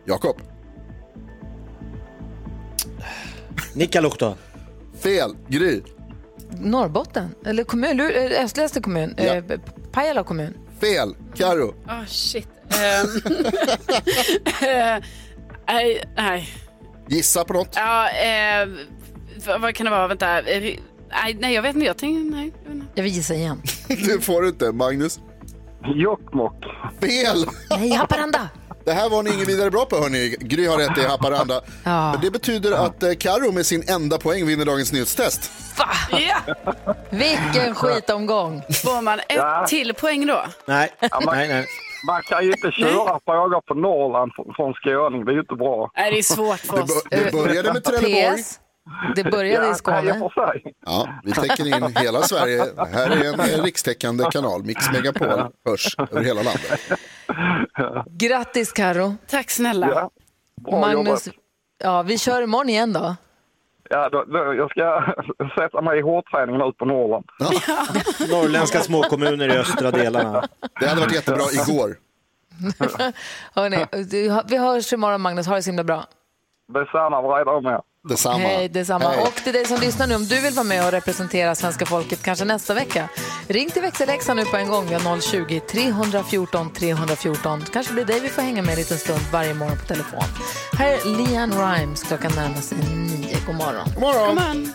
[0.06, 0.41] Jakob.
[3.74, 4.34] Nikkaluokta.
[5.00, 5.32] Fel.
[5.48, 5.82] Gry.
[6.60, 7.30] Norrbotten?
[7.45, 8.00] Eller kommun?
[8.00, 9.14] Eh, Östligaste kommun?
[9.18, 9.24] Ja.
[9.24, 9.43] Eh,
[9.91, 10.54] Pajala kommun?
[10.80, 11.16] Fel.
[11.36, 11.68] Karo.
[11.88, 12.48] Oh, shit.
[15.68, 16.49] Nej, nej.
[17.09, 17.74] Gissa på något.
[17.76, 18.68] Ja, eh,
[19.59, 20.07] vad- kan det vara?
[20.07, 20.39] Vänta.
[20.41, 20.61] Eh,
[21.24, 21.88] Nej, nej jag vet inte.
[21.88, 22.51] Jag tänker, nej.
[22.95, 23.61] jag vill gissa igen.
[23.88, 24.72] Det får du inte.
[24.72, 25.20] Magnus.
[25.95, 26.63] Jokkmokk.
[27.01, 27.45] Fel.
[27.70, 28.49] Nej, Haparanda!
[28.86, 30.36] Det här var ni ingen vidare bra på hörni.
[30.39, 31.61] Gry har rätt, det är Haparanda.
[31.84, 32.11] Ja.
[32.11, 35.51] Men det betyder att eh, Karo med sin enda poäng vinner dagens nyhetstest.
[36.11, 36.55] Ja.
[37.09, 38.61] Vilken skitomgång!
[38.84, 39.65] Får man ett Ja.
[39.70, 40.45] till poäng då?
[40.65, 41.65] Nej, Ja, man, nej, nej.
[42.06, 45.26] Man kan ju inte köra frågor på Norrland från, från skåning.
[45.26, 45.91] Det är ju inte bra.
[45.98, 47.04] Nej, det är svårt för Det, oss.
[47.04, 48.43] bör- det började med Trelleborg.
[48.43, 48.60] PS.
[49.16, 50.30] Det började i Skåne.
[50.86, 52.66] Ja, vi täcker in hela Sverige.
[52.76, 54.64] Det här är en eh, rikstäckande kanal.
[54.64, 55.28] Mix Megapol
[55.66, 56.80] hörs över hela landet.
[58.12, 59.16] Grattis Karo.
[59.30, 59.88] Tack snälla.
[60.66, 61.28] Ja, Magnus, jobbat.
[61.84, 63.16] ja, vi kör imorgon igen då.
[63.90, 65.04] Ja, då, då, jag ska
[65.62, 67.26] sätta mig i hårdträningen ut på Norrland.
[68.30, 70.44] Norrländska småkommuner i östra delarna.
[70.80, 71.96] Det hade varit jättebra igår.
[73.56, 75.48] Hörrni, du- vi hörs imorgon Magnus.
[75.48, 76.04] Ha det så himla bra.
[76.74, 77.82] Detsamma, är det med?
[78.10, 78.38] Detsamma.
[78.38, 79.10] Hej, detsamma.
[79.10, 79.22] Hej.
[79.22, 82.24] Och till dig som lyssnar nu, om du vill vara med och representera svenska folket
[82.24, 83.10] kanske nästa vecka,
[83.47, 84.88] ring till växelläxan nu på en gång.
[84.88, 87.64] Vi har 020-314 314.
[87.74, 90.24] Kanske blir dig vi får hänga med en liten stund varje morgon på telefon.
[90.74, 92.03] Här är Leanne Rimes.
[92.03, 93.38] Klockan närmar sig nio.
[93.45, 93.88] God morgon.
[93.93, 94.38] God morgon.
[94.38, 94.74] Kom on.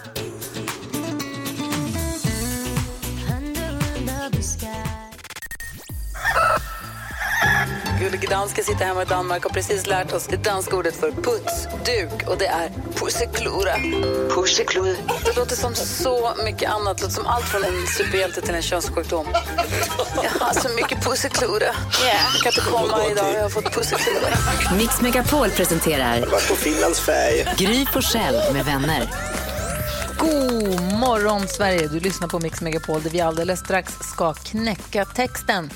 [8.03, 11.11] Gullige danska sitter hemma i Danmark och har precis lärt oss det danska ordet för
[11.11, 13.74] putsduk och det är pusseklura.
[14.34, 14.96] Pusseklura.
[15.24, 16.96] Det låter som så mycket annat.
[16.96, 19.26] Det låter som allt från en superhjälte till en könssjukdom.
[20.22, 21.64] Jag har så mycket pusseklura.
[21.64, 24.28] Jag kan inte komma idag, jag har fått pusseklura.
[24.78, 27.55] Mix Megapol presenterar Vart på Finlands färg.
[27.57, 29.11] Gry Forssell med vänner.
[30.18, 31.88] God morgon, Sverige!
[31.88, 35.70] Du lyssnar på Mix Megapol där vi alldeles strax ska knäcka texten.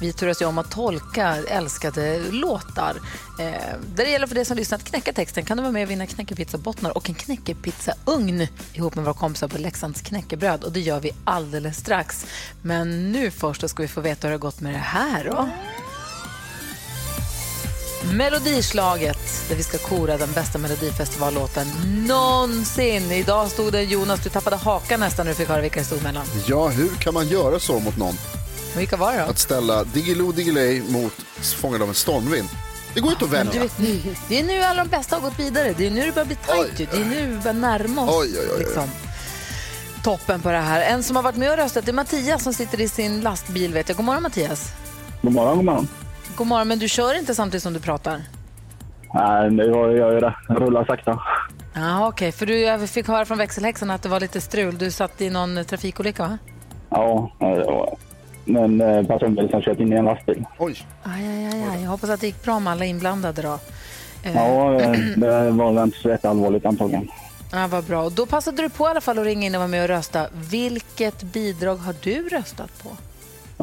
[0.00, 2.96] Vi turas ju om att tolka älskade låtar.
[3.40, 5.82] Eh, där det gäller för dig som lyssnar att knäcka texten kan du vara med
[5.84, 10.64] och vinna knäckepizzabottnar och en knäckepizzaugn ihop med våra kompisar på Leksands knäckebröd.
[10.64, 12.26] Och det gör vi alldeles strax.
[12.62, 15.24] Men nu först ska vi få veta hur det har gått med det här.
[15.24, 15.48] Då.
[18.10, 21.66] Melodislaget där vi ska kora den bästa melodifestivallåten
[22.08, 23.12] någonsin.
[23.12, 26.02] Idag stod det Jonas, du tappade hakan nästan när du fick höra vilka det stod
[26.02, 26.24] mellan.
[26.46, 28.14] Ja, hur kan man göra så mot någon?
[28.76, 29.24] Vilka var det då?
[29.24, 32.48] Att ställa Diggiloo Diggiley mot Fångad av en stormvind.
[32.94, 33.68] Det går inte att du välja.
[34.28, 35.74] det är nu alla de bästa har gått vidare.
[35.78, 36.80] Det är nu det börjar bli tajt.
[36.80, 36.86] ju.
[36.90, 38.58] Det är nu vi börjar närma oss Oj, oj, oj, oj.
[38.58, 38.88] Liksom,
[40.04, 40.80] toppen på det här.
[40.80, 43.72] En som har varit med och röstat är Mattias som sitter i sin lastbil.
[43.72, 43.96] Vet jag.
[43.96, 44.68] God morgon Mattias.
[45.22, 45.88] God morgon, god morgon.
[46.36, 48.20] God morgon, men du kör inte samtidigt som du pratar?
[49.14, 50.34] Nej, nu har jag ju det.
[50.48, 51.18] Jag rullar sakta.
[51.74, 52.32] Ja, okej.
[52.32, 54.78] För du jag fick höra från växelhäxan att det var lite strul.
[54.78, 56.38] Du satt i någon trafikolycka, va?
[56.90, 57.96] Ja, ja.
[58.44, 60.44] men eh, personbil som kört in i en lastbil.
[60.58, 60.86] Oj.
[61.02, 61.82] Aj, aj, aj, aj.
[61.82, 63.58] Jag hoppas att det gick bra med alla inblandade då.
[64.22, 67.08] Eh, Ja, eh, det var väl inte så jätteallvarligt antagligen.
[67.52, 68.02] Ja, vad bra.
[68.02, 69.88] Och Då passade du på i alla fall att ringa in och vara med och
[69.88, 70.26] rösta.
[70.50, 72.88] Vilket bidrag har du röstat på?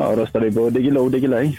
[0.02, 1.56] Jag röstade på Diggiloo Diggiley.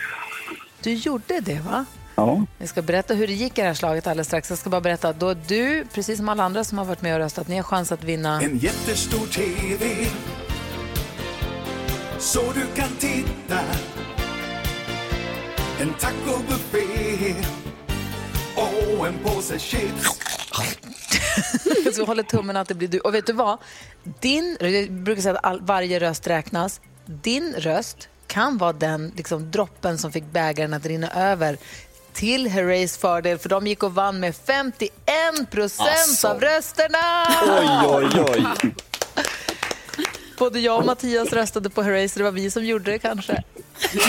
[0.82, 1.84] Du gjorde det, va?
[2.14, 2.46] Ja.
[2.58, 4.50] Jag ska berätta hur det gick i det här slaget alldeles strax.
[4.50, 7.14] Jag ska bara berätta att då du, precis som alla andra som har varit med
[7.14, 10.06] och röstat, ni har chans att vinna En jättestor TV
[12.18, 13.60] Så du kan titta
[15.80, 17.34] En tacobuffé
[18.56, 20.20] Och en påse chips
[21.96, 22.98] Så håller tummen att det blir du.
[23.00, 23.58] Och vet du vad?
[24.20, 26.80] Din, jag brukar säga att all, varje röst räknas.
[27.06, 31.56] Din röst kan vara den liksom, droppen som fick bägaren att rinna över
[32.12, 34.90] till Herreys fördel, för de gick och vann med 51
[35.50, 36.98] procent av rösterna!
[37.58, 38.72] Oj, oj, oj.
[40.38, 43.42] Både jag och Mattias röstade på Herreys, så det var vi som gjorde det kanske.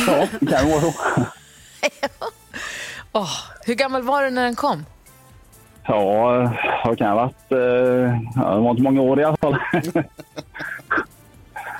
[0.07, 0.93] Ja, det så.
[3.11, 3.29] Åh,
[3.65, 4.85] hur gammal var du när den kom?
[5.83, 6.31] Ja,
[6.85, 7.51] vad kan jag ha varit?
[7.51, 7.57] eh,
[8.35, 9.57] Ja, det var inte många år i alla fall.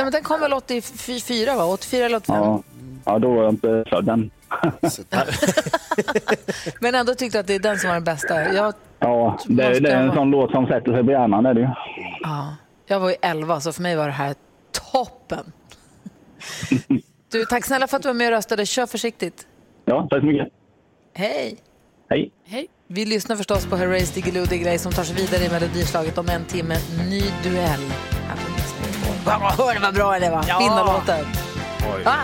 [0.02, 1.66] Ja, men den kom väl 84, va?
[1.66, 2.36] 84 eller 85?
[2.44, 2.64] Ja,
[3.06, 4.32] ja då var jag inte född än.
[6.80, 8.54] Men ändå tyckte att det är den som var den bästa.
[8.54, 11.46] Jag, Ja, det, Måste det är en vara- sån låt som sätter sig på hjärnan.
[11.46, 11.68] Är det ju.
[12.22, 12.56] ja,
[12.88, 14.36] jag var ju 11, så för mig var det här
[14.92, 15.52] toppen.
[17.32, 18.66] Du, tack snälla för att du var med och röstade.
[18.66, 19.48] Kör försiktigt.
[19.86, 20.48] Ja, tack så mycket.
[21.14, 21.58] Hej!
[22.10, 22.32] Hej.
[22.46, 22.68] Hej.
[22.88, 26.46] Vi lyssnar förstås på Herreys Diggiloo Diggiley som tar sig vidare i melodislaget om en
[26.46, 26.76] timme.
[27.10, 27.82] Ny duell.
[29.26, 30.46] Hör vad bra det var?
[30.48, 30.60] Ja.
[30.60, 31.26] Vinnarlåten.
[31.96, 32.04] Oj.
[32.04, 32.16] Va?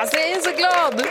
[0.00, 1.06] Alltså, jag är så glad!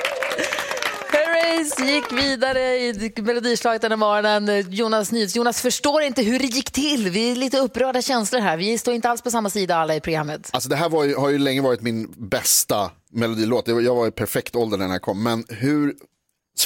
[1.12, 4.72] Herreys gick vidare i melodislaget den här morgonen.
[4.72, 5.36] Jonas Nyhets.
[5.36, 7.10] Jonas förstår inte hur det gick till.
[7.10, 8.58] Vi är lite upprörda känslor här.
[8.58, 10.50] Vi står inte alls på samma sida alla i programmet.
[10.54, 13.68] Alltså det här var ju, har ju länge varit min bästa melodilåt.
[13.68, 15.24] Jag var i perfekt ålder när den här kom.
[15.24, 15.96] Men hur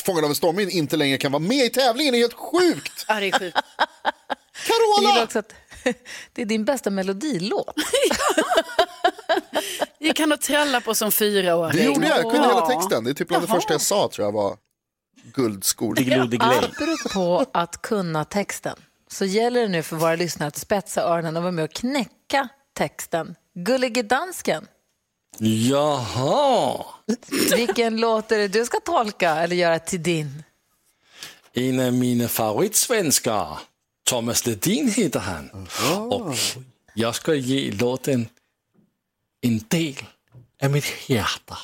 [0.05, 3.05] Fångad av en stormvind inte längre kan vara med i tävlingen är helt sjukt.
[3.07, 3.57] Ja, det är sjukt.
[5.01, 5.53] Jag att
[6.33, 7.75] det är din bästa melodilåt.
[9.99, 11.77] gick han och tralla på som fyraåring.
[11.77, 13.03] Det gjorde jag, jag kunde hela texten.
[13.03, 14.57] Det är typ bland det första jag sa tror jag var
[15.33, 15.97] guldskor.
[16.39, 18.75] Apropå att kunna texten
[19.11, 22.49] så gäller det nu för våra lyssnare att spetsa öronen och vara med och knäcka
[22.73, 23.35] texten.
[23.55, 24.67] Gullige dansken,
[25.39, 26.85] Jaha,
[27.55, 30.43] vilken låt är det du ska tolka eller göra till din?
[31.53, 33.59] en av mina favoritsvenskar,
[34.03, 35.67] Thomas Ledin heter han.
[36.09, 36.35] Och
[36.93, 38.27] jag ska ge låten
[39.41, 39.95] en del
[40.63, 41.57] av mitt hjärta.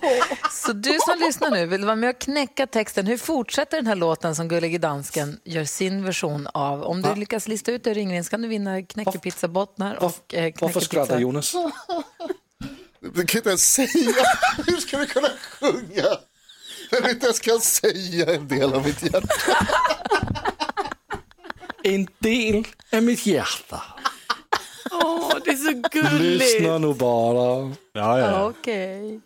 [0.50, 3.06] Så du som lyssnar nu vill vara med och knäcka texten.
[3.06, 6.82] Hur fortsätter den här låten som Gullige dansken gör sin version av?
[6.82, 7.14] Om du Va?
[7.14, 11.06] lyckas lista ut det ringer in så kan du vinna knäckepizzabottnar och eh, Varför skrattar
[11.06, 11.20] knäckepizza.
[11.20, 11.54] Jonas?
[13.14, 14.14] Du kan inte ens säga.
[14.66, 16.08] Hur ska du kunna sjunga?
[16.92, 19.28] När du inte ens kan säga en del av mitt hjärta.
[21.82, 23.82] En del av mitt hjärta.
[24.90, 26.42] Åh, det är så gulligt.
[26.42, 27.74] Lyssna nu bara.
[27.92, 29.20] Ja, Okej.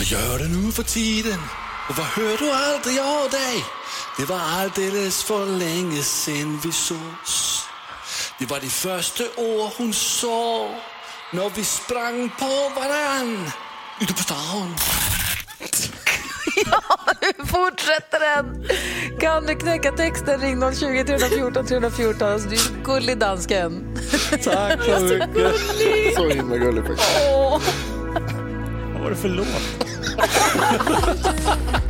[0.00, 1.40] Vad gör du nu för tiden?
[1.88, 3.64] Och vad hör du aldrig av dig?
[4.18, 7.64] Det var alldeles för länge sen vi sågs.
[8.38, 10.68] Det var de första år hon sa
[11.32, 13.50] när vi sprang på varann
[14.00, 14.76] ute på stan.
[17.20, 18.68] Hur fortsätter den?
[19.20, 20.40] Kan du knäcka texten?
[20.40, 22.28] Ring 020 314 314.
[22.28, 23.96] Alltså, du är gullig dansken.
[24.44, 26.14] Tack så mycket.
[26.16, 27.99] Så himla gullig faktiskt.
[29.00, 29.46] Vad var det för låt?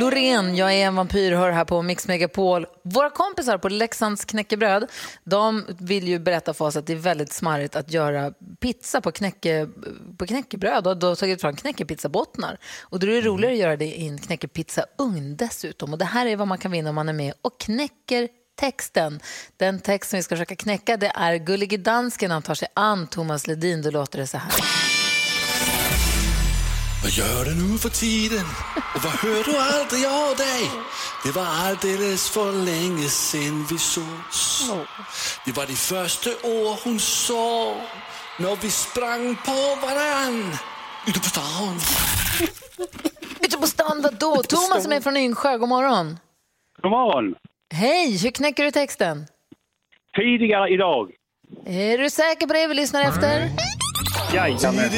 [0.00, 2.66] Loreen, jag är en vampyr, hör här på Mix Megapol.
[2.84, 4.90] Våra kompisar på Leksands knäckebröd,
[5.24, 9.12] de vill ju berätta för oss att det är väldigt smarrigt att göra pizza på,
[9.12, 9.68] knäcke,
[10.18, 12.58] på knäckebröd och då har tagit fram knäckepizzabottnar.
[12.80, 15.92] Och då är det roligare att göra det i en knäckepizzaugn dessutom.
[15.92, 18.28] Och det här är vad man kan vinna om man är med och knäcker
[18.60, 19.20] texten.
[19.56, 23.06] Den text som vi ska försöka knäcka det är Gullige dansken, han tar sig an
[23.06, 23.82] Thomas Ledin.
[23.82, 24.52] Då låter det så här.
[27.02, 28.46] Vad gör du nu för tiden?
[28.94, 30.70] Och vad hör du aldrig av dig?
[31.24, 34.70] Det var alldeles för länge sen vi sågs.
[35.44, 37.74] Det var de första år hon sa
[38.38, 40.52] när vi sprang på varann
[41.06, 41.78] ute på stan.
[43.40, 44.42] Ute på stan, vadå?
[44.42, 46.18] Thomas som är från Yngsjö, god morgon.
[46.82, 47.34] God morgon.
[47.74, 49.26] Hej, hur knäcker du texten?
[50.16, 51.10] Tidigare idag.
[51.66, 53.48] Är du säker på det vi lyssnar efter?
[54.34, 54.90] Jajamän.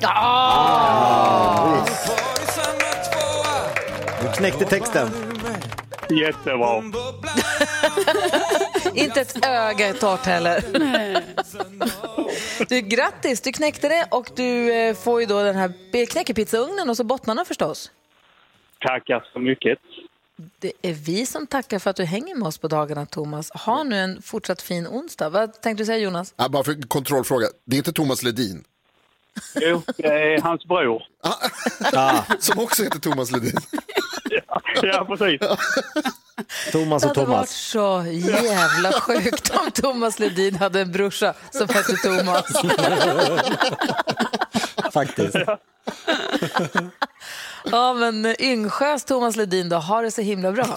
[0.00, 1.86] Ja!
[4.22, 5.08] Du knäckte texten.
[6.10, 6.82] Jättebra.
[8.94, 10.64] Inte ett öga är torrt heller.
[12.68, 16.96] Du, grattis, du knäckte det och du eh, får ju då den här knäckepizzaugnen och
[16.96, 17.90] så bottnarna förstås.
[18.80, 19.78] Tackar så mycket.
[20.58, 23.50] Det är vi som tackar för att du hänger med oss på dagarna, Thomas.
[23.50, 25.28] Ha nu en fortsatt fin onsdag.
[25.28, 26.34] Vad tänkte du säga, Jonas?
[26.36, 28.64] Ja, bara för kontrollfråga, det är inte Thomas Ledin?
[29.60, 31.02] Jo, det är hans bror.
[32.40, 33.56] Som också heter Thomas Ledin.
[34.82, 35.40] Ja, precis.
[36.72, 37.50] Thomas Det och hade varit Thomas.
[37.50, 42.52] så jävla sjukt om Thomas Ledin hade en brorsa som hette Thomas.
[44.92, 45.36] Faktiskt.
[47.64, 50.76] Ja, men Yngsjös Thomas Ledin då, har det så himla bra.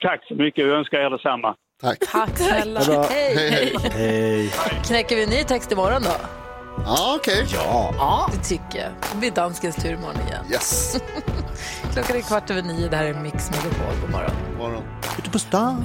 [0.00, 0.66] Tack så mycket.
[0.66, 1.54] Jag önskar er detsamma.
[1.82, 1.98] Tack.
[2.12, 2.80] Tack snälla.
[3.10, 3.36] Hej.
[3.36, 4.52] Hej, Hej.
[4.86, 6.10] Knäcker vi en ny text imorgon då?
[6.84, 7.46] Ja, okej.
[7.52, 7.94] Ja.
[7.98, 8.90] Ja, det tycker jag.
[9.12, 10.44] Det blir danskens tur imorgon igen.
[10.50, 10.96] Yes.
[11.92, 12.88] Klockan är kvart över nio.
[12.88, 14.00] Det här är Mix Megapol.
[14.00, 14.30] God morgon.
[14.58, 14.82] morgon.
[15.18, 15.84] Ute på stan.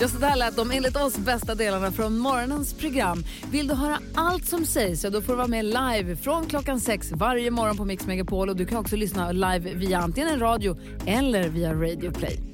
[0.00, 3.24] Ja, så där lät de enligt oss bästa delarna från morgonens program.
[3.50, 6.80] Vill du höra allt som sägs så då får du vara med live från klockan
[6.80, 8.48] sex varje morgon på Mix Megapol.
[8.48, 12.53] Och du kan också lyssna live via antingen en radio eller via Radio Play.